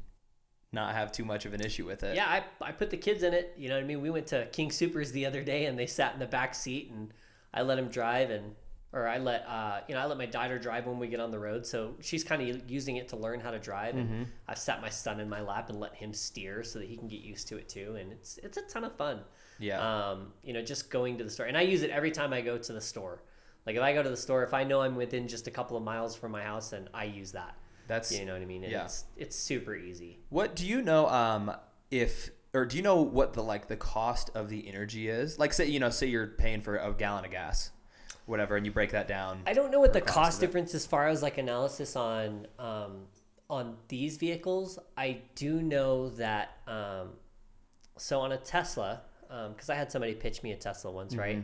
not 0.78 0.94
have 0.96 1.12
too 1.12 1.26
much 1.26 1.46
of 1.46 1.54
an 1.54 1.62
issue 1.62 1.86
with 1.86 2.04
it. 2.04 2.16
yeah, 2.16 2.28
I, 2.62 2.68
I 2.70 2.72
put 2.72 2.90
the 2.90 2.98
kids 2.98 3.24
in 3.24 3.34
it. 3.34 3.54
You 3.58 3.68
know 3.70 3.76
what 3.76 3.84
I 3.84 3.88
mean? 3.88 4.02
We 4.02 4.10
went 4.10 4.28
to 4.28 4.46
King 4.58 4.72
Supers 4.72 5.12
the 5.12 5.26
other 5.26 5.44
day 5.44 5.66
and 5.66 5.78
they 5.78 5.88
sat 5.88 6.14
in 6.14 6.20
the 6.20 6.26
back 6.28 6.56
seat 6.56 6.92
and 6.92 7.14
I 7.54 7.64
let 7.64 7.76
them 7.76 7.90
drive 7.90 8.30
and 8.30 8.56
or 8.94 9.06
I 9.06 9.18
let 9.18 9.46
uh, 9.48 9.82
you 9.88 9.96
know 9.96 10.02
I 10.02 10.06
let 10.06 10.18
my 10.18 10.26
daughter 10.26 10.58
drive 10.58 10.86
when 10.88 10.98
we 10.98 11.08
get 11.08 11.20
on 11.20 11.32
the 11.32 11.40
road. 11.40 11.66
So 11.66 11.96
she's 12.00 12.24
kind 12.24 12.42
of 12.42 12.70
using 12.70 12.96
it 12.98 13.08
to 13.10 13.18
learn 13.18 13.40
how 13.42 13.52
to 13.52 13.60
drive. 13.60 13.96
And 13.96 14.10
Mm-hmm. 14.10 14.24
I've 14.48 14.58
sat 14.58 14.82
my 14.82 14.90
son 14.90 15.20
in 15.20 15.28
my 15.30 15.42
lap 15.42 15.70
and 15.70 15.80
let 15.80 15.94
him 15.96 16.14
steer 16.14 16.64
so 16.64 16.80
that 16.80 16.88
he 16.88 16.96
can 16.96 17.08
get 17.10 17.22
used 17.22 17.48
to 17.50 17.58
it 17.58 17.68
too. 17.68 17.98
And 18.00 18.12
it's 18.14 18.38
it's 18.46 18.58
a 18.58 18.62
ton 18.62 18.84
of 18.86 18.96
fun. 18.96 19.20
Yeah. 19.60 19.80
Um, 19.82 20.32
you 20.44 20.54
know, 20.54 20.62
just 20.62 20.90
going 20.90 21.18
to 21.18 21.24
the 21.24 21.30
store, 21.30 21.48
and 21.48 21.58
I 21.58 21.62
use 21.62 21.82
it 21.84 21.90
every 21.90 22.12
time 22.12 22.32
I 22.32 22.42
go 22.42 22.58
to 22.58 22.74
the 22.74 22.82
store. 22.82 23.24
Like 23.66 23.76
if 23.76 23.82
I 23.82 23.94
go 23.94 24.02
to 24.04 24.10
the 24.10 24.16
store, 24.26 24.44
if 24.44 24.54
I 24.54 24.64
know 24.64 24.80
I'm 24.82 24.96
within 24.96 25.28
just 25.28 25.48
a 25.48 25.52
couple 25.52 25.76
of 25.76 25.84
miles 25.84 26.16
from 26.16 26.32
my 26.32 26.42
house, 26.44 26.70
then 26.70 26.88
I 26.94 27.04
use 27.04 27.34
that. 27.34 27.56
That's 27.88 28.18
You 28.18 28.26
know 28.26 28.34
what 28.34 28.42
I 28.42 28.46
mean? 28.46 28.64
And 28.64 28.72
Yeah. 28.72 28.86
It's 28.86 29.06
it's 29.16 29.36
super 29.36 29.76
easy. 29.76 30.20
What 30.30 30.56
do 30.56 30.66
you 30.66 30.82
know? 30.82 31.08
Um, 31.08 31.54
if 31.90 32.30
or 32.54 32.66
do 32.66 32.78
you 32.78 32.84
know 32.84 33.02
what 33.02 33.34
the 33.34 33.44
like 33.44 33.68
the 33.68 33.78
cost 33.78 34.30
of 34.36 34.50
the 34.50 34.68
energy 34.68 35.10
is? 35.10 35.40
Like, 35.40 35.54
say 35.54 35.68
you 35.68 35.80
know, 35.80 35.90
say 35.90 36.08
you're 36.08 36.28
paying 36.28 36.62
for 36.62 36.78
a 36.78 36.94
gallon 36.94 37.26
of 37.26 37.32
gas, 37.32 37.72
whatever, 38.26 38.56
and 38.56 38.66
you 38.66 38.72
break 38.72 38.92
that 38.92 39.08
down. 39.08 39.42
I 39.46 39.54
don't 39.54 39.72
know 39.72 39.80
what 39.80 39.94
the 39.94 40.02
cost 40.02 40.14
cost 40.14 40.40
difference 40.42 40.74
as 40.76 40.86
far 40.86 41.08
as 41.08 41.22
like 41.22 41.38
analysis 41.38 41.96
on 41.96 42.48
um, 42.60 43.04
on 43.50 43.78
these 43.88 44.18
vehicles. 44.18 44.80
I 44.98 45.22
do 45.36 45.62
know 45.62 46.10
that 46.12 46.58
um, 46.68 47.10
so 47.98 48.20
on 48.20 48.32
a 48.32 48.38
Tesla, 48.38 49.02
because 49.50 49.70
I 49.70 49.76
had 49.76 49.92
somebody 49.92 50.14
pitch 50.14 50.44
me 50.44 50.52
a 50.52 50.58
Tesla 50.58 50.92
once, 50.92 51.16
right? 51.16 51.44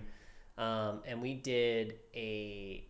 Um, 0.58 1.02
and 1.06 1.22
we 1.22 1.34
did 1.34 1.96
a 2.16 2.86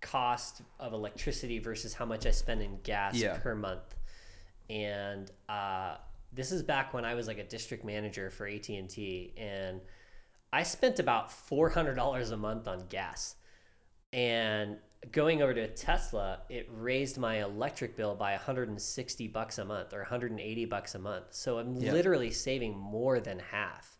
cost 0.00 0.62
of 0.78 0.92
electricity 0.92 1.58
versus 1.58 1.94
how 1.94 2.04
much 2.04 2.26
I 2.26 2.30
spend 2.30 2.62
in 2.62 2.78
gas 2.82 3.14
Yeah. 3.16 3.38
per 3.38 3.54
month, 3.54 3.94
and 4.68 5.30
uh, 5.48 5.96
this 6.32 6.52
is 6.52 6.62
back 6.62 6.94
when 6.94 7.04
I 7.04 7.14
was 7.14 7.26
like 7.26 7.38
a 7.38 7.44
district 7.44 7.84
manager 7.84 8.30
for 8.30 8.46
AT 8.46 8.68
and 8.68 8.88
T, 8.88 9.32
and 9.36 9.80
I 10.52 10.62
spent 10.62 10.98
about 10.98 11.30
four 11.32 11.68
hundred 11.68 11.94
dollars 11.94 12.30
a 12.30 12.36
month 12.36 12.66
on 12.68 12.86
gas. 12.88 13.36
And 14.12 14.78
going 15.12 15.40
over 15.40 15.54
to 15.54 15.68
Tesla, 15.68 16.40
it 16.48 16.68
raised 16.72 17.16
my 17.16 17.42
electric 17.42 17.96
bill 17.96 18.16
by 18.16 18.32
160 18.32 19.28
bucks 19.28 19.58
a 19.58 19.64
month 19.64 19.92
or 19.94 19.98
180 20.00 20.64
bucks 20.64 20.96
a 20.96 20.98
month. 20.98 21.26
So 21.30 21.58
I'm 21.58 21.76
Yeah. 21.76 21.92
literally 21.92 22.32
saving 22.32 22.76
more 22.76 23.20
than 23.20 23.38
half. 23.38 23.96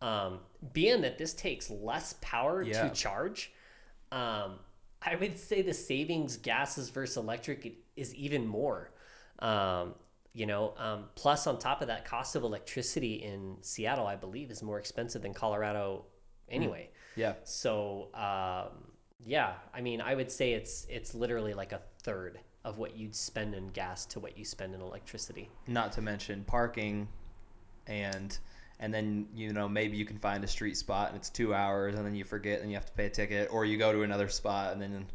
Um, 0.00 0.40
being 0.72 1.00
that 1.02 1.18
this 1.18 1.34
takes 1.34 1.70
less 1.70 2.14
power 2.20 2.62
Yeah. 2.62 2.88
to 2.88 2.94
charge, 2.94 3.52
um, 4.12 4.60
I 5.04 5.16
would 5.16 5.38
say 5.38 5.62
the 5.62 5.74
savings 5.74 6.36
gases 6.36 6.90
versus 6.90 7.16
electric 7.16 7.76
is 7.96 8.14
even 8.14 8.46
more. 8.46 8.90
Um, 9.38 9.94
you 10.32 10.46
know, 10.46 10.74
um, 10.78 11.04
plus 11.14 11.46
on 11.46 11.58
top 11.58 11.82
of 11.82 11.88
that, 11.88 12.04
cost 12.04 12.36
of 12.36 12.42
electricity 12.42 13.14
in 13.22 13.56
Seattle, 13.60 14.06
I 14.06 14.16
believe, 14.16 14.50
is 14.50 14.62
more 14.62 14.78
expensive 14.78 15.22
than 15.22 15.34
Colorado 15.34 16.06
anyway. 16.48 16.90
Yeah, 17.16 17.34
So 17.44 18.08
um, 18.14 18.84
yeah, 19.26 19.54
I 19.74 19.80
mean, 19.80 20.00
I 20.00 20.14
would 20.14 20.30
say 20.30 20.52
it's 20.52 20.86
it's 20.88 21.14
literally 21.14 21.52
like 21.54 21.72
a 21.72 21.80
third 22.02 22.38
of 22.64 22.78
what 22.78 22.96
you'd 22.96 23.14
spend 23.14 23.54
in 23.54 23.68
gas 23.68 24.06
to 24.06 24.20
what 24.20 24.38
you 24.38 24.44
spend 24.44 24.74
in 24.74 24.80
electricity. 24.80 25.50
not 25.66 25.92
to 25.92 26.00
mention 26.00 26.44
parking, 26.44 27.08
and 27.86 28.38
and 28.82 28.92
then 28.92 29.28
you 29.34 29.54
know 29.54 29.66
maybe 29.68 29.96
you 29.96 30.04
can 30.04 30.18
find 30.18 30.44
a 30.44 30.48
street 30.48 30.76
spot 30.76 31.08
and 31.08 31.16
it's 31.16 31.30
two 31.30 31.54
hours, 31.54 31.94
and 31.94 32.04
then 32.04 32.14
you 32.14 32.24
forget 32.24 32.60
and 32.60 32.70
you 32.70 32.76
have 32.76 32.84
to 32.84 32.92
pay 32.92 33.06
a 33.06 33.10
ticket, 33.10 33.48
or 33.50 33.64
you 33.64 33.78
go 33.78 33.92
to 33.92 34.02
another 34.02 34.28
spot 34.28 34.74
and 34.74 34.82
then. 34.82 35.06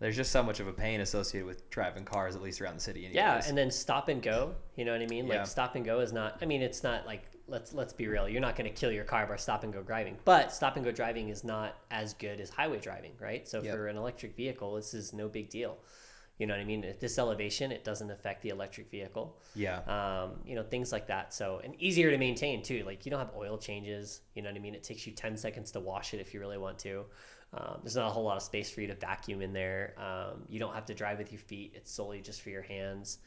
There's 0.00 0.16
just 0.16 0.32
so 0.32 0.42
much 0.42 0.58
of 0.58 0.66
a 0.66 0.72
pain 0.72 1.00
associated 1.00 1.46
with 1.46 1.70
driving 1.70 2.04
cars, 2.04 2.34
at 2.34 2.42
least 2.42 2.60
around 2.60 2.74
the 2.74 2.80
city. 2.80 3.04
Anyways. 3.04 3.14
Yeah, 3.14 3.40
and 3.46 3.56
then 3.56 3.70
stop 3.70 4.08
and 4.08 4.20
go. 4.20 4.56
You 4.74 4.84
know 4.84 4.90
what 4.90 5.00
I 5.00 5.06
mean? 5.06 5.28
Like 5.28 5.36
Yeah. 5.36 5.44
stop 5.44 5.76
and 5.76 5.84
go 5.84 6.00
is 6.00 6.12
not. 6.12 6.38
I 6.42 6.44
mean, 6.44 6.60
it's 6.60 6.82
not 6.82 7.06
like 7.06 7.22
let's 7.46 7.72
let's 7.72 7.92
be 7.92 8.08
real. 8.08 8.28
You're 8.28 8.40
not 8.40 8.56
going 8.56 8.68
to 8.68 8.74
kill 8.76 8.90
your 8.90 9.04
car 9.04 9.28
by 9.28 9.36
stop 9.36 9.62
and 9.62 9.72
go 9.72 9.80
driving, 9.80 10.18
but 10.24 10.52
stop 10.52 10.74
and 10.74 10.84
go 10.84 10.90
driving 10.90 11.28
is 11.28 11.44
not 11.44 11.76
as 11.92 12.14
good 12.14 12.40
as 12.40 12.50
highway 12.50 12.80
driving, 12.80 13.12
right? 13.20 13.46
So 13.46 13.62
Yep. 13.62 13.72
for 13.76 13.86
an 13.86 13.96
electric 13.96 14.34
vehicle, 14.34 14.74
this 14.74 14.92
is 14.92 15.12
no 15.12 15.28
big 15.28 15.50
deal. 15.50 15.78
You 16.38 16.46
know 16.46 16.54
what 16.54 16.60
I 16.60 16.64
mean? 16.64 16.84
At 16.84 16.98
this 16.98 17.18
elevation, 17.18 17.70
it 17.70 17.84
doesn't 17.84 18.10
affect 18.10 18.42
the 18.42 18.48
electric 18.48 18.90
vehicle. 18.90 19.38
yeah, 19.54 19.78
um, 19.86 20.40
you 20.44 20.54
know 20.54 20.62
things 20.62 20.90
like 20.92 21.06
that. 21.08 21.32
So 21.32 21.60
and 21.62 21.74
easier 21.80 22.10
to 22.10 22.18
maintain 22.18 22.62
too. 22.62 22.82
Like 22.84 23.04
you 23.04 23.10
don't 23.10 23.20
have 23.20 23.32
oil 23.36 23.58
changes. 23.58 24.22
You 24.34 24.42
know 24.42 24.48
what 24.50 24.56
i 24.56 24.60
mean? 24.60 24.74
It 24.74 24.82
takes 24.82 25.06
you 25.06 25.12
10 25.12 25.36
seconds 25.36 25.70
to 25.72 25.80
wash 25.80 26.14
it 26.14 26.20
if 26.20 26.34
you 26.34 26.40
really 26.40 26.58
want 26.58 26.78
to. 26.80 27.04
Um, 27.54 27.80
there's 27.82 27.96
not 27.96 28.06
a 28.06 28.10
whole 28.10 28.24
lot 28.24 28.38
of 28.38 28.42
space 28.42 28.70
for 28.70 28.80
you 28.80 28.86
to 28.86 28.94
vacuum 28.94 29.42
in 29.42 29.52
there. 29.52 29.94
Um, 29.98 30.44
you 30.48 30.58
don't 30.58 30.74
have 30.74 30.86
to 30.86 30.94
drive 30.94 31.18
with 31.18 31.32
your 31.32 31.40
feet. 31.40 31.72
It's 31.76 31.92
solely 31.92 32.22
just 32.22 32.40
for 32.40 32.48
your 32.48 32.62
hands 32.62 33.18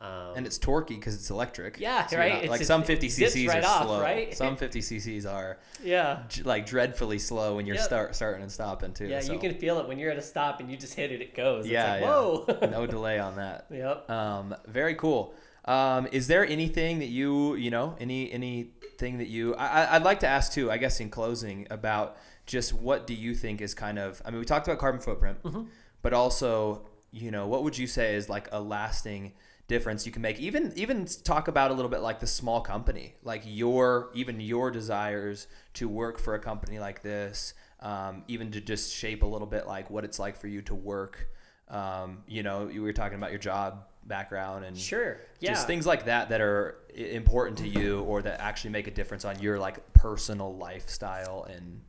Um, 0.00 0.32
and 0.36 0.46
it's 0.46 0.58
torquey 0.58 0.88
because 0.88 1.14
it's 1.14 1.30
electric. 1.30 1.78
Yeah, 1.78 2.06
you're 2.10 2.18
right? 2.18 2.42
not- 2.42 2.50
like 2.50 2.62
some 2.64 2.82
50 2.82 3.06
cc's 3.08 3.46
right 3.46 3.62
are 3.62 3.68
off, 3.68 3.84
slow. 3.84 4.00
right? 4.02 4.36
Some 4.36 4.56
50 4.56 4.80
cc's 4.80 5.24
are 5.26 5.58
yeah. 5.82 6.24
j- 6.28 6.42
like 6.42 6.66
dreadfully 6.66 7.20
slow 7.20 7.54
when 7.56 7.66
you're 7.66 7.76
Yep. 7.76 7.84
start 7.84 8.16
starting 8.16 8.42
and 8.42 8.50
stopping 8.50 8.92
too. 8.94 9.06
Yeah, 9.06 9.20
so- 9.20 9.32
you 9.32 9.38
can 9.38 9.54
feel 9.54 9.78
it 9.78 9.86
when 9.86 10.00
you're 10.00 10.10
at 10.10 10.18
a 10.18 10.22
stop 10.22 10.58
and 10.58 10.68
you 10.68 10.76
just 10.76 10.94
hit 10.94 11.12
it, 11.12 11.20
it 11.20 11.36
goes. 11.36 11.68
Yeah, 11.68 11.94
it's 11.94 12.02
yeah. 12.02 12.10
like, 12.10 12.58
whoa. 12.62 12.68
no 12.72 12.86
delay 12.86 13.20
on 13.20 13.36
that. 13.36 13.66
yep. 13.70 14.10
Um, 14.10 14.56
very 14.66 14.96
cool. 14.96 15.34
Um, 15.66 16.08
is 16.10 16.26
there 16.26 16.44
anything 16.44 16.98
that 16.98 17.06
you, 17.08 17.54
you 17.54 17.70
know, 17.70 17.94
any 18.00 18.32
anything 18.32 19.18
that 19.18 19.28
you? 19.28 19.54
I, 19.54 19.84
I- 19.84 19.96
I'd 19.96 20.02
like 20.02 20.18
to 20.20 20.26
ask 20.26 20.52
too. 20.52 20.68
I 20.70 20.78
guess 20.78 20.98
in 20.98 21.10
closing 21.10 21.68
about 21.70 22.16
just 22.46 22.72
what 22.74 23.06
do 23.06 23.14
you 23.14 23.36
think 23.36 23.60
is 23.60 23.72
kind 23.72 24.00
of? 24.00 24.20
I 24.24 24.30
mean, 24.30 24.40
we 24.40 24.44
talked 24.46 24.66
about 24.66 24.80
carbon 24.80 25.00
footprint, 25.00 25.40
Mm-hmm. 25.44 25.62
but 26.02 26.12
also, 26.12 26.86
you 27.12 27.30
know, 27.30 27.46
what 27.46 27.62
would 27.62 27.78
you 27.78 27.86
say 27.86 28.16
is 28.16 28.28
like 28.28 28.48
a 28.50 28.60
lasting 28.60 29.34
difference 29.68 30.06
you 30.06 30.12
can 30.12 30.22
make? 30.22 30.38
Even 30.38 30.72
even 30.76 31.06
talk 31.24 31.48
about 31.48 31.70
a 31.70 31.74
little 31.74 31.90
bit 31.90 32.00
like 32.00 32.20
the 32.20 32.26
small 32.26 32.60
company, 32.60 33.14
like 33.22 33.42
your 33.44 34.10
even 34.14 34.40
your 34.40 34.70
desires 34.70 35.46
to 35.74 35.88
work 35.88 36.18
for 36.18 36.34
a 36.34 36.38
company 36.38 36.78
like 36.78 37.02
this, 37.02 37.54
um, 37.80 38.24
even 38.28 38.50
to 38.52 38.60
just 38.60 38.92
shape 38.92 39.22
a 39.22 39.26
little 39.26 39.46
bit 39.46 39.66
like 39.66 39.90
what 39.90 40.04
it's 40.04 40.18
like 40.18 40.36
for 40.36 40.48
you 40.48 40.62
to 40.62 40.74
work. 40.74 41.28
Um, 41.68 42.22
you 42.26 42.42
know, 42.42 42.68
you 42.68 42.82
were 42.82 42.92
talking 42.92 43.16
about 43.16 43.30
your 43.30 43.38
job 43.38 43.84
background 44.04 44.64
and 44.64 44.76
Sure. 44.76 45.18
Yeah. 45.40 45.52
just 45.52 45.66
things 45.66 45.86
like 45.86 46.06
that 46.06 46.28
that 46.30 46.40
are 46.40 46.76
important 46.94 47.58
to 47.58 47.68
you 47.68 48.00
or 48.00 48.20
that 48.22 48.40
actually 48.40 48.70
make 48.70 48.88
a 48.88 48.90
difference 48.90 49.24
on 49.24 49.38
your 49.40 49.58
like 49.58 49.92
personal 49.94 50.56
lifestyle 50.56 51.44
and 51.44 51.80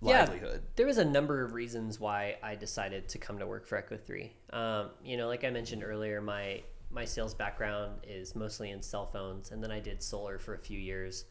livelihood. 0.00 0.62
There 0.76 0.86
was 0.86 0.98
a 0.98 1.04
number 1.04 1.42
of 1.42 1.54
reasons 1.54 1.98
why 1.98 2.36
I 2.42 2.54
decided 2.54 3.08
to 3.08 3.18
come 3.18 3.38
to 3.38 3.46
work 3.46 3.66
for 3.66 3.76
Echo 3.76 3.96
Three. 3.96 4.32
Um, 4.52 4.90
you 5.02 5.16
know, 5.16 5.28
like 5.28 5.44
I 5.44 5.50
mentioned 5.50 5.82
earlier, 5.82 6.20
my 6.20 6.62
my 6.94 7.04
sales 7.04 7.34
background 7.34 7.92
is 8.06 8.36
mostly 8.36 8.70
in 8.70 8.80
cell 8.80 9.06
phones, 9.06 9.50
and 9.50 9.62
then 9.62 9.70
I 9.70 9.80
did 9.80 10.02
solar 10.02 10.38
for 10.38 10.54
a 10.54 10.58
few 10.58 10.78
years. 10.78 11.24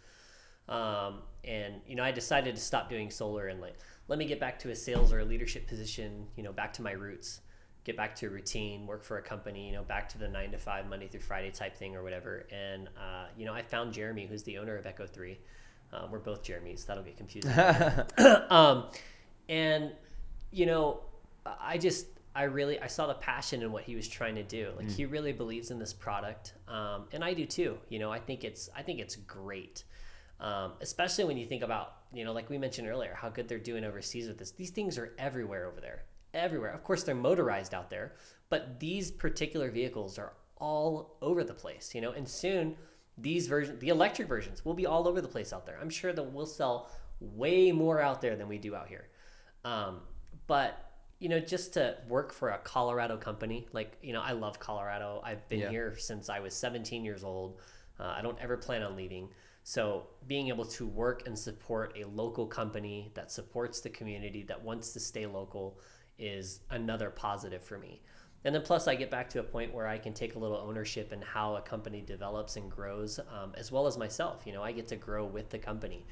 Um, 0.67 1.21
and 1.43 1.75
you 1.87 1.95
know, 1.95 2.03
I 2.03 2.11
decided 2.11 2.55
to 2.55 2.61
stop 2.61 2.89
doing 2.89 3.09
solar 3.09 3.47
and 3.47 3.59
like 3.59 3.75
let 4.07 4.19
me 4.19 4.25
get 4.25 4.39
back 4.39 4.59
to 4.59 4.69
a 4.69 4.75
sales 4.75 5.11
or 5.11 5.19
a 5.19 5.25
leadership 5.25 5.67
position. 5.67 6.27
You 6.35 6.43
know, 6.43 6.51
back 6.51 6.73
to 6.73 6.81
my 6.81 6.91
roots, 6.91 7.41
get 7.83 7.97
back 7.97 8.15
to 8.17 8.27
a 8.27 8.29
routine, 8.29 8.85
work 8.85 9.03
for 9.03 9.17
a 9.17 9.21
company. 9.21 9.67
You 9.67 9.73
know, 9.73 9.83
back 9.83 10.09
to 10.09 10.17
the 10.17 10.27
nine 10.27 10.51
to 10.51 10.57
five, 10.57 10.87
Monday 10.87 11.07
through 11.07 11.21
Friday 11.21 11.51
type 11.51 11.75
thing 11.75 11.95
or 11.95 12.03
whatever. 12.03 12.45
And 12.51 12.87
uh, 12.97 13.27
you 13.37 13.45
know, 13.45 13.53
I 13.53 13.61
found 13.61 13.93
Jeremy, 13.93 14.25
who's 14.25 14.43
the 14.43 14.57
owner 14.57 14.75
of 14.75 14.85
Echo 14.85 15.07
Three. 15.07 15.39
Um, 15.91 16.11
we're 16.11 16.19
both 16.19 16.43
Jeremys. 16.43 16.85
That'll 16.85 17.03
get 17.03 17.17
confusing. 17.17 17.51
um, 18.49 18.85
and 19.47 19.91
you 20.51 20.65
know, 20.65 21.01
I 21.45 21.77
just 21.77 22.07
I 22.35 22.43
really 22.43 22.79
I 22.79 22.87
saw 22.87 23.07
the 23.07 23.13
passion 23.13 23.61
in 23.61 23.71
what 23.71 23.83
he 23.83 23.95
was 23.95 24.07
trying 24.07 24.35
to 24.35 24.43
do. 24.43 24.71
Like 24.75 24.89
he 24.89 25.05
really 25.05 25.33
believes 25.33 25.71
in 25.71 25.79
this 25.79 25.93
product, 25.93 26.53
um, 26.67 27.05
and 27.11 27.23
I 27.23 27.33
do 27.33 27.45
too. 27.45 27.77
You 27.89 27.99
know, 27.99 28.11
I 28.11 28.19
think 28.19 28.43
it's 28.43 28.69
I 28.75 28.81
think 28.81 28.99
it's 28.99 29.15
great, 29.15 29.83
um, 30.39 30.73
especially 30.81 31.25
when 31.25 31.37
you 31.37 31.45
think 31.45 31.63
about 31.63 31.97
you 32.11 32.25
know, 32.25 32.33
like 32.33 32.49
we 32.49 32.57
mentioned 32.57 32.87
earlier, 32.87 33.15
how 33.15 33.29
good 33.29 33.47
they're 33.47 33.59
doing 33.59 33.83
overseas 33.83 34.27
with 34.27 34.37
this. 34.37 34.51
These 34.51 34.71
things 34.71 34.97
are 34.97 35.13
everywhere 35.17 35.67
over 35.67 35.79
there, 35.79 36.05
everywhere. 36.33 36.71
Of 36.71 36.83
course, 36.83 37.03
they're 37.03 37.15
motorized 37.15 37.73
out 37.73 37.89
there, 37.89 38.13
but 38.49 38.79
these 38.79 39.11
particular 39.11 39.69
vehicles 39.69 40.17
are 40.17 40.33
all 40.57 41.17
over 41.21 41.43
the 41.43 41.53
place. 41.53 41.93
You 41.93 42.01
know, 42.01 42.11
and 42.11 42.27
soon 42.27 42.75
these 43.17 43.47
versions, 43.47 43.79
the 43.79 43.89
electric 43.89 44.27
versions, 44.27 44.65
will 44.65 44.73
be 44.73 44.87
all 44.87 45.07
over 45.07 45.21
the 45.21 45.27
place 45.27 45.53
out 45.53 45.65
there. 45.65 45.77
I'm 45.79 45.89
sure 45.89 46.13
that 46.13 46.23
we'll 46.23 46.47
sell 46.47 46.89
way 47.19 47.71
more 47.71 48.01
out 48.01 48.21
there 48.21 48.35
than 48.35 48.47
we 48.47 48.57
do 48.57 48.75
out 48.75 48.87
here. 48.87 49.07
Um, 49.63 50.01
but 50.47 50.82
you 51.23 51.29
know, 51.29 51.39
just 51.39 51.71
to 51.75 51.95
work 52.09 52.33
for 52.33 52.49
a 52.49 52.57
Colorado 52.57 53.15
company, 53.15 53.65
like 53.71 53.97
you 54.01 54.11
know, 54.11 54.21
I 54.21 54.33
love 54.33 54.59
Colorado. 54.59 55.21
I've 55.23 55.47
been 55.47 55.61
Yeah. 55.61 55.69
here 55.69 55.95
since 55.97 56.27
I 56.29 56.41
was 56.41 56.53
17 56.53 57.05
years 57.05 57.23
old. 57.23 57.61
Uh, 57.97 58.13
I 58.17 58.21
don't 58.21 58.37
ever 58.41 58.57
plan 58.57 58.83
on 58.83 58.97
leaving. 58.97 59.29
So 59.63 60.07
being 60.27 60.49
able 60.49 60.65
to 60.65 60.85
work 60.85 61.25
and 61.25 61.39
support 61.39 61.97
a 61.97 62.03
local 62.03 62.45
company 62.45 63.09
that 63.13 63.31
supports 63.31 63.79
the 63.79 63.89
community 63.89 64.43
that 64.43 64.61
wants 64.61 64.91
to 64.91 64.99
stay 64.99 65.25
local 65.25 65.79
is 66.19 66.59
another 66.71 67.09
positive 67.09 67.63
for 67.63 67.77
me. 67.77 68.01
And 68.43 68.53
then 68.53 68.61
plus, 68.61 68.89
I 68.89 68.95
get 68.95 69.09
back 69.09 69.29
to 69.29 69.39
a 69.39 69.43
point 69.43 69.73
where 69.73 69.87
I 69.87 69.97
can 69.97 70.13
take 70.13 70.35
a 70.35 70.39
little 70.39 70.57
ownership 70.57 71.13
in 71.13 71.21
how 71.21 71.55
a 71.55 71.61
company 71.61 72.01
develops 72.01 72.57
and 72.57 72.69
grows, 72.69 73.17
um, 73.31 73.53
as 73.55 73.71
well 73.71 73.87
as 73.87 73.97
myself. 73.97 74.45
You 74.45 74.51
know, 74.51 74.61
I 74.61 74.73
get 74.73 74.89
to 74.89 74.97
grow 74.97 75.25
with 75.25 75.49
the 75.49 75.57
company, 75.59 76.05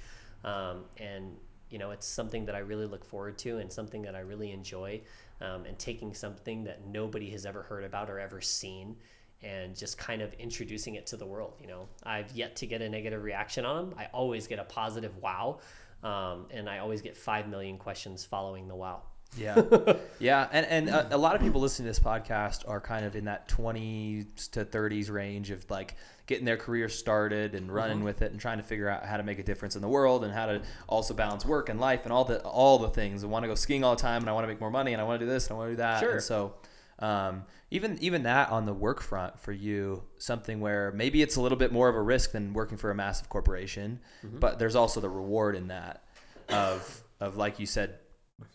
um, 0.45 0.85
and 0.95 1.35
you 1.71 1.79
know, 1.79 1.91
it's 1.91 2.05
something 2.05 2.45
that 2.45 2.55
I 2.55 2.59
really 2.59 2.85
look 2.85 3.03
forward 3.03 3.37
to 3.39 3.57
and 3.57 3.71
something 3.71 4.03
that 4.03 4.15
I 4.15 4.19
really 4.19 4.51
enjoy. 4.51 5.01
Um, 5.41 5.65
and 5.65 5.79
taking 5.79 6.13
something 6.13 6.65
that 6.65 6.85
nobody 6.85 7.31
has 7.31 7.47
ever 7.47 7.63
heard 7.63 7.83
about 7.83 8.11
or 8.11 8.19
ever 8.19 8.41
seen, 8.41 8.95
and 9.41 9.75
just 9.75 9.97
kind 9.97 10.21
of 10.21 10.31
introducing 10.33 10.93
it 10.93 11.07
to 11.07 11.17
the 11.17 11.25
world. 11.25 11.55
You 11.59 11.65
know, 11.65 11.87
I've 12.03 12.31
yet 12.33 12.55
to 12.57 12.67
get 12.67 12.83
a 12.83 12.87
negative 12.87 13.23
reaction 13.23 13.65
on 13.65 13.89
them. 13.89 13.95
I 13.97 14.05
always 14.13 14.45
get 14.45 14.59
a 14.59 14.63
positive 14.65 15.17
wow, 15.17 15.57
um, 16.03 16.45
and 16.51 16.69
I 16.69 16.77
always 16.77 17.01
get 17.01 17.17
five 17.17 17.49
million 17.49 17.79
questions 17.79 18.23
following 18.23 18.67
the 18.67 18.75
wow. 18.75 19.01
Yeah, 19.37 19.61
yeah, 20.19 20.47
and 20.51 20.65
and 20.65 20.89
a, 20.89 21.15
a 21.15 21.17
lot 21.17 21.35
of 21.35 21.41
people 21.41 21.61
listening 21.61 21.85
to 21.85 21.89
this 21.89 21.99
podcast 21.99 22.67
are 22.67 22.81
kind 22.81 23.05
of 23.05 23.15
in 23.15 23.25
that 23.25 23.47
20s 23.47 24.51
to 24.51 24.65
30s 24.65 25.09
range 25.09 25.51
of 25.51 25.69
like 25.69 25.95
getting 26.27 26.45
their 26.45 26.57
career 26.57 26.89
started 26.89 27.55
and 27.55 27.71
running 27.71 27.97
mm-hmm. 27.97 28.05
with 28.05 28.21
it 28.21 28.31
and 28.31 28.41
trying 28.41 28.57
to 28.57 28.63
figure 28.63 28.89
out 28.89 29.05
how 29.05 29.17
to 29.17 29.23
make 29.23 29.39
a 29.39 29.43
difference 29.43 29.75
in 29.75 29.81
the 29.81 29.87
world 29.87 30.23
and 30.23 30.33
how 30.33 30.45
to 30.45 30.61
also 30.87 31.13
balance 31.13 31.45
work 31.45 31.69
and 31.69 31.79
life 31.79 32.01
and 32.03 32.11
all 32.11 32.25
the 32.25 32.41
all 32.41 32.77
the 32.77 32.89
things. 32.89 33.23
I 33.23 33.27
want 33.27 33.43
to 33.43 33.47
go 33.47 33.55
skiing 33.55 33.83
all 33.83 33.95
the 33.95 34.01
time 34.01 34.21
and 34.21 34.29
I 34.29 34.33
want 34.33 34.43
to 34.43 34.47
make 34.47 34.59
more 34.59 34.71
money 34.71 34.91
and 34.91 35.01
I 35.01 35.05
want 35.05 35.19
to 35.19 35.25
do 35.25 35.31
this 35.31 35.47
and 35.47 35.55
I 35.55 35.57
want 35.57 35.69
to 35.69 35.73
do 35.73 35.77
that. 35.77 35.99
Sure. 36.01 36.11
And 36.13 36.21
so 36.21 36.55
um, 36.99 37.45
even 37.71 37.97
even 37.99 38.23
that 38.23 38.49
on 38.49 38.65
the 38.65 38.73
work 38.73 39.01
front 39.01 39.39
for 39.39 39.51
you, 39.51 40.03
something 40.17 40.59
where 40.59 40.91
maybe 40.91 41.21
it's 41.21 41.35
a 41.35 41.41
little 41.41 41.57
bit 41.57 41.71
more 41.71 41.89
of 41.89 41.95
a 41.95 42.01
risk 42.01 42.31
than 42.31 42.53
working 42.53 42.77
for 42.77 42.91
a 42.91 42.95
massive 42.95 43.27
corporation, 43.29 43.99
mm-hmm. 44.23 44.39
but 44.39 44.59
there's 44.59 44.75
also 44.75 44.99
the 44.99 45.09
reward 45.09 45.55
in 45.55 45.67
that 45.69 46.03
of 46.49 47.03
of 47.19 47.37
like 47.37 47.59
you 47.59 47.65
said, 47.65 47.95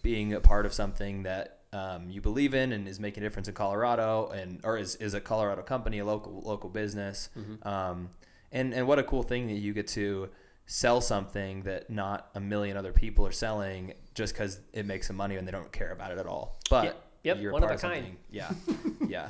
being 0.03 0.33
a 0.35 0.41
part 0.41 0.67
of 0.67 0.73
something 0.73 1.23
that 1.25 1.61
um, 1.73 2.09
you 2.09 2.21
believe 2.21 2.55
in 2.55 2.73
and 2.73 2.89
is 2.89 2.99
making 3.01 3.23
a 3.23 3.27
difference 3.27 3.49
in 3.49 3.55
Colorado 3.55 4.29
and 4.29 4.61
or 4.65 4.79
is, 4.79 4.97
is 4.97 5.15
a 5.15 5.21
Colorado 5.21 5.63
company, 5.63 5.99
a 5.99 6.05
local 6.05 6.41
local 6.45 6.71
business. 6.71 7.29
Um, 7.63 8.11
and 8.53 8.73
and 8.73 8.87
what 8.87 8.99
a 8.99 9.03
cool 9.03 9.23
thing 9.23 9.47
that 9.49 9.55
you 9.55 9.73
get 9.75 9.89
to 9.89 10.29
sell 10.67 11.01
something 11.01 11.63
that 11.63 11.91
not 11.91 12.29
a 12.35 12.41
million 12.41 12.77
other 12.77 12.93
people 12.93 13.27
are 13.27 13.33
selling 13.33 13.93
just 14.15 14.33
because 14.35 14.59
it 14.73 14.85
makes 14.87 15.07
them 15.07 15.17
money 15.17 15.37
and 15.37 15.47
they 15.47 15.53
don't 15.53 15.71
care 15.73 15.93
about 15.93 16.11
it 16.13 16.19
at 16.19 16.27
all. 16.27 16.59
But 16.71 16.85
Yep. 16.85 17.03
Yep, 17.25 17.41
you're 17.41 17.53
one 17.53 17.63
of 17.65 17.71
a 17.71 17.77
kind. 17.77 17.81
something- 17.81 18.17
Yeah, 18.31 18.51
yeah. 19.09 19.29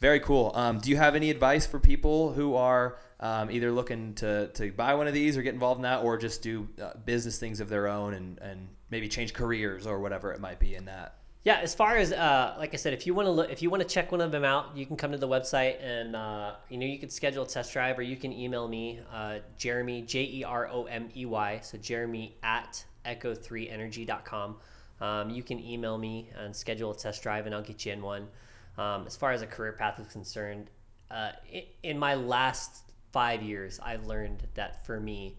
Very 0.00 0.20
cool. 0.20 0.52
Um, 0.54 0.78
do 0.78 0.90
you 0.90 0.96
have 0.96 1.16
any 1.16 1.28
advice 1.30 1.66
for 1.66 1.80
people 1.80 2.32
who 2.32 2.54
are 2.54 2.98
um, 3.20 3.50
either 3.50 3.72
looking 3.72 4.14
to, 4.16 4.46
to 4.54 4.70
buy 4.70 4.94
one 4.94 5.08
of 5.08 5.14
these 5.14 5.36
or 5.36 5.42
get 5.42 5.54
involved 5.54 5.78
in 5.78 5.82
that, 5.82 6.04
or 6.04 6.16
just 6.18 6.40
do 6.42 6.68
uh, 6.80 6.90
business 7.04 7.38
things 7.38 7.58
of 7.60 7.68
their 7.68 7.88
own 7.88 8.14
and, 8.14 8.38
and 8.38 8.68
maybe 8.90 9.08
change 9.08 9.32
careers 9.32 9.86
or 9.86 10.00
whatever 10.00 10.32
it 10.32 10.40
might 10.40 10.58
be 10.58 10.74
in 10.74 10.84
that? 10.86 11.16
Yeah, 11.44 11.60
as 11.62 11.74
far 11.74 11.96
as 11.96 12.12
uh, 12.12 12.56
like 12.58 12.74
I 12.74 12.76
said, 12.76 12.92
if 12.92 13.06
you 13.06 13.14
want 13.14 13.26
to 13.26 13.30
look, 13.30 13.50
if 13.50 13.62
you 13.62 13.70
want 13.70 13.82
to 13.82 13.88
check 13.88 14.12
one 14.12 14.20
of 14.20 14.32
them 14.32 14.44
out, 14.44 14.76
you 14.76 14.84
can 14.84 14.96
come 14.96 15.12
to 15.12 15.18
the 15.18 15.28
website 15.28 15.82
and 15.82 16.14
uh, 16.14 16.54
you 16.68 16.76
know 16.76 16.84
you 16.84 16.98
can 16.98 17.08
schedule 17.08 17.44
a 17.44 17.46
test 17.46 17.72
drive, 17.72 17.98
or 17.98 18.02
you 18.02 18.16
can 18.16 18.32
email 18.32 18.68
me, 18.68 19.00
uh, 19.12 19.38
Jeromey 19.58 20.06
J 20.06 20.24
E 20.24 20.44
R 20.44 20.68
O 20.68 20.84
M 20.84 21.08
E 21.16 21.24
Y, 21.24 21.60
so 21.62 21.78
Jeromey 21.78 22.32
at 22.42 22.84
echo3energy.com. 23.06 24.56
Um, 25.00 25.30
you 25.30 25.42
can 25.42 25.60
email 25.60 25.96
me 25.96 26.30
and 26.36 26.54
schedule 26.54 26.90
a 26.90 26.96
test 26.96 27.22
drive, 27.22 27.46
and 27.46 27.54
I'll 27.54 27.62
get 27.62 27.86
you 27.86 27.92
in 27.92 28.02
one. 28.02 28.28
Um, 28.76 29.04
as 29.06 29.16
far 29.16 29.32
as 29.32 29.42
a 29.42 29.46
career 29.46 29.72
path 29.72 29.98
is 29.98 30.06
concerned, 30.08 30.70
uh, 31.10 31.32
in, 31.82 31.98
my 31.98 32.14
last 32.14 32.82
five 33.12 33.42
years, 33.42 33.80
I've 33.82 34.06
learned 34.06 34.46
that 34.54 34.84
for 34.84 35.00
me, 35.00 35.38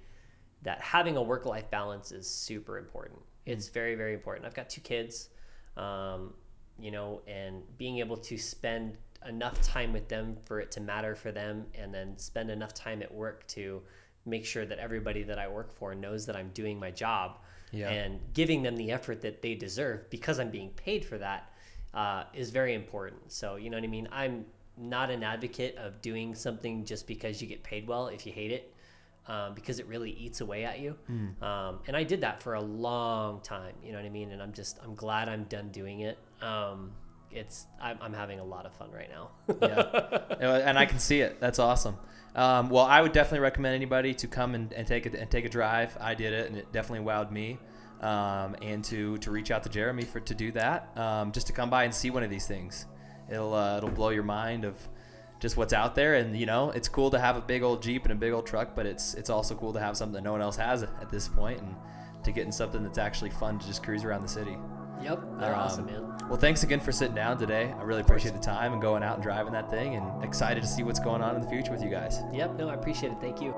that 0.64 0.82
having 0.82 1.18
a 1.18 1.22
work 1.22 1.46
life 1.46 1.70
balance 1.70 2.12
is 2.12 2.28
super 2.28 2.78
important. 2.78 3.20
It's 3.50 3.70
very, 3.70 3.96
very 3.96 4.14
important. 4.14 4.46
I've 4.46 4.54
got 4.54 4.70
two 4.70 4.82
kids, 4.82 5.30
um, 5.78 6.34
you 6.80 6.92
know, 6.92 7.22
and 7.28 7.64
being 7.78 8.00
able 8.00 8.18
to 8.18 8.38
spend 8.38 8.98
enough 9.28 9.62
time 9.62 9.92
with 9.92 10.08
them 10.08 10.38
for 10.46 10.60
it 10.60 10.72
to 10.72 10.82
matter 10.82 11.16
for 11.16 11.32
them, 11.32 11.66
and 11.74 11.94
then 11.94 12.18
spend 12.18 12.50
enough 12.50 12.74
time 12.74 13.02
at 13.02 13.14
work 13.14 13.46
to 13.48 13.82
make 14.26 14.46
sure 14.46 14.66
that 14.66 14.80
everybody 14.80 15.24
that 15.24 15.40
I 15.40 15.48
work 15.48 15.74
for 15.74 15.96
knows 15.96 16.26
that 16.28 16.36
I'm 16.36 16.50
doing 16.54 16.80
my 16.80 16.92
job 16.92 17.40
Yeah. 17.72 17.90
and 17.90 18.20
giving 18.34 18.62
them 18.64 18.76
the 18.78 18.92
effort 18.92 19.22
that 19.22 19.42
they 19.42 19.56
deserve 19.56 20.10
because 20.10 20.40
I'm 20.40 20.52
being 20.52 20.70
paid 20.72 21.04
for 21.06 21.18
that 21.18 21.52
uh, 21.94 22.24
is 22.34 22.52
very 22.52 22.74
important. 22.76 23.32
So, 23.32 23.56
you 23.56 23.70
know 23.70 23.78
what 23.78 23.84
I 23.84 23.88
mean? 23.88 24.08
I'm 24.12 24.46
not 24.78 25.10
an 25.10 25.24
advocate 25.24 25.76
of 25.78 26.02
doing 26.02 26.36
something 26.36 26.86
just 26.86 27.08
because 27.08 27.42
you 27.42 27.48
get 27.48 27.64
paid 27.64 27.88
well 27.88 28.08
if 28.08 28.26
you 28.26 28.32
hate 28.32 28.52
it, 28.52 28.74
um, 29.30 29.54
because 29.54 29.80
it 29.80 29.88
really 29.88 30.12
eats 30.12 30.42
away 30.42 30.66
at 30.66 30.80
you. 30.80 30.96
Um, 31.42 31.80
and 31.88 31.96
I 31.96 32.04
did 32.04 32.22
that 32.22 32.42
for 32.42 32.56
a 32.56 32.62
long 32.62 33.42
time, 33.42 33.76
you 33.84 33.92
know 33.92 34.00
what 34.00 34.06
I 34.06 34.10
mean? 34.10 34.32
And 34.32 34.42
I'm 34.42 34.52
just, 34.52 34.80
I'm 34.84 34.96
glad 34.96 35.30
I'm 35.30 35.44
done 35.44 35.70
doing 35.70 36.02
it. 36.02 36.18
Um, 36.42 36.92
it's, 37.32 37.68
I'm, 37.80 38.00
I'm 38.02 38.14
having 38.14 38.40
a 38.40 38.44
lot 38.44 38.66
of 38.66 38.74
fun 38.74 38.92
right 38.92 39.10
now. 39.10 39.30
yeah, 39.62 40.60
and 40.66 40.80
I 40.80 40.86
can 40.86 40.98
see 41.00 41.22
it. 41.22 41.40
That's 41.40 41.60
awesome. 41.60 41.96
Um, 42.36 42.70
well, 42.70 42.86
I 42.86 43.02
would 43.02 43.12
definitely 43.12 43.42
recommend 43.42 43.76
anybody 43.76 44.14
to 44.16 44.28
come 44.28 44.56
and, 44.56 44.74
and 44.74 44.88
take 44.88 45.06
a 45.06 45.20
and 45.20 45.30
take 45.30 45.46
a 45.46 45.50
drive. 45.50 45.98
I 46.00 46.16
did 46.16 46.34
it, 46.34 46.48
and 46.48 46.58
it 46.58 46.72
definitely 46.72 47.06
wowed 47.06 47.32
me. 47.32 47.58
Um, 48.02 48.56
and 48.62 48.84
to 48.86 49.18
to 49.18 49.32
reach 49.32 49.52
out 49.52 49.64
to 49.64 49.70
Jeremy 49.70 50.04
for 50.04 50.20
to 50.20 50.36
do 50.36 50.52
that, 50.54 50.96
um, 50.96 51.32
just 51.32 51.48
to 51.48 51.54
come 51.54 51.70
by 51.70 51.84
and 51.84 51.94
see 51.94 52.12
one 52.12 52.24
of 52.24 52.30
these 52.30 52.48
things. 52.48 52.86
It'll 53.30 53.54
uh, 53.54 53.78
it'll 53.78 53.90
blow 53.90 54.10
your 54.10 54.24
mind 54.24 54.64
of 54.64 54.76
just 55.40 55.58
what's 55.58 55.74
out 55.74 55.96
there. 55.96 56.16
And 56.16 56.38
you 56.38 56.46
know, 56.46 56.70
it's 56.72 56.88
cool 56.90 57.10
to 57.12 57.20
have 57.20 57.36
a 57.36 57.42
big 57.42 57.64
old 57.64 57.82
Jeep 57.82 58.04
and 58.04 58.12
a 58.12 58.16
big 58.16 58.34
old 58.34 58.46
truck, 58.46 58.76
but 58.76 58.86
it's 58.86 59.14
it's 59.16 59.30
also 59.30 59.56
cool 59.56 59.74
to 59.74 59.80
have 59.80 59.98
something 59.98 60.14
that 60.16 60.24
no 60.24 60.32
one 60.32 60.42
else 60.42 60.56
has 60.58 60.84
at 60.84 61.10
this 61.10 61.28
point, 61.28 61.60
and 61.62 61.76
to 62.24 62.32
get 62.32 62.46
in 62.46 62.52
something 62.52 62.84
that's 62.84 62.98
actually 62.98 63.30
fun 63.30 63.58
to 63.60 63.66
just 63.66 63.84
cruise 63.84 64.04
around 64.04 64.22
the 64.22 64.28
city. 64.28 64.58
Yep, 65.02 65.22
they're 65.40 65.54
Um, 65.56 65.60
awesome, 65.62 65.86
man. 65.86 66.14
Well, 66.28 66.38
thanks 66.38 66.64
again 66.64 66.82
for 66.82 66.92
sitting 66.92 67.16
down 67.16 67.38
today. 67.38 67.74
I 67.80 67.84
really 67.84 68.02
appreciate 68.02 68.34
the 68.34 68.42
time 68.42 68.74
and 68.74 68.82
going 68.82 69.02
out 69.02 69.16
and 69.16 69.24
driving 69.24 69.54
that 69.54 69.70
thing, 69.70 69.96
and 69.96 70.24
excited 70.24 70.62
to 70.62 70.68
see 70.68 70.84
what's 70.84 71.00
going 71.00 71.22
on 71.22 71.36
in 71.38 71.42
the 71.42 71.48
future 71.48 71.72
with 71.72 71.82
you 71.82 71.90
guys. 71.90 72.20
Yep, 72.34 72.58
no, 72.58 72.68
I 72.70 72.74
appreciate 72.74 73.14
it. 73.14 73.18
Thank 73.22 73.42
you. 73.42 73.56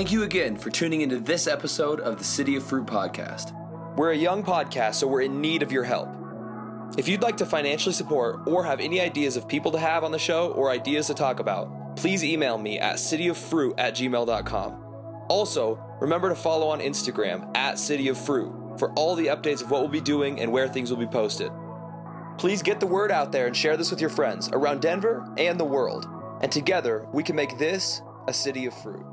Thank 0.00 0.12
you 0.12 0.22
again 0.22 0.56
for 0.56 0.70
tuning 0.70 1.02
into 1.02 1.18
this 1.18 1.46
episode 1.46 2.00
of 2.00 2.16
the 2.16 2.24
City 2.24 2.56
of 2.56 2.64
Fruit 2.64 2.86
podcast. 2.86 3.52
We're 3.98 4.12
a 4.12 4.16
young 4.16 4.42
podcast, 4.42 4.94
so 4.94 5.06
we're 5.06 5.20
in 5.20 5.42
need 5.42 5.62
of 5.62 5.70
your 5.70 5.84
help. 5.84 6.08
If 6.96 7.06
you'd 7.06 7.20
like 7.20 7.36
to 7.36 7.44
financially 7.44 7.92
support 7.92 8.48
or 8.48 8.64
have 8.64 8.80
any 8.80 8.98
ideas 8.98 9.36
of 9.36 9.46
people 9.46 9.70
to 9.72 9.78
have 9.78 10.02
on 10.02 10.10
the 10.10 10.18
show 10.18 10.52
or 10.52 10.70
ideas 10.70 11.08
to 11.08 11.14
talk 11.14 11.38
about, 11.38 11.98
please 11.98 12.24
email 12.24 12.56
me 12.56 12.78
at 12.78 12.96
cityoffruit 12.96 13.74
at 13.76 13.94
gmail.com. 13.94 15.26
Also, 15.28 15.78
remember 16.00 16.30
to 16.30 16.34
follow 16.34 16.68
on 16.68 16.80
Instagram 16.80 17.54
at 17.54 17.78
City 17.78 18.08
of 18.08 18.16
Fruit 18.16 18.78
for 18.78 18.92
all 18.92 19.14
the 19.14 19.26
updates 19.26 19.60
of 19.60 19.70
what 19.70 19.82
we'll 19.82 19.90
be 19.90 20.00
doing 20.00 20.40
and 20.40 20.50
where 20.50 20.66
things 20.66 20.90
will 20.90 20.96
be 20.96 21.06
posted. 21.06 21.52
Please 22.38 22.62
get 22.62 22.80
the 22.80 22.86
word 22.86 23.12
out 23.12 23.32
there 23.32 23.46
and 23.46 23.54
share 23.54 23.76
this 23.76 23.90
with 23.90 24.00
your 24.00 24.08
friends 24.08 24.48
around 24.54 24.80
Denver 24.80 25.30
and 25.36 25.60
the 25.60 25.64
world. 25.66 26.08
And 26.40 26.50
together, 26.50 27.06
we 27.12 27.22
can 27.22 27.36
make 27.36 27.58
this 27.58 28.00
a 28.26 28.32
city 28.32 28.64
of 28.64 28.72
fruit. 28.72 29.04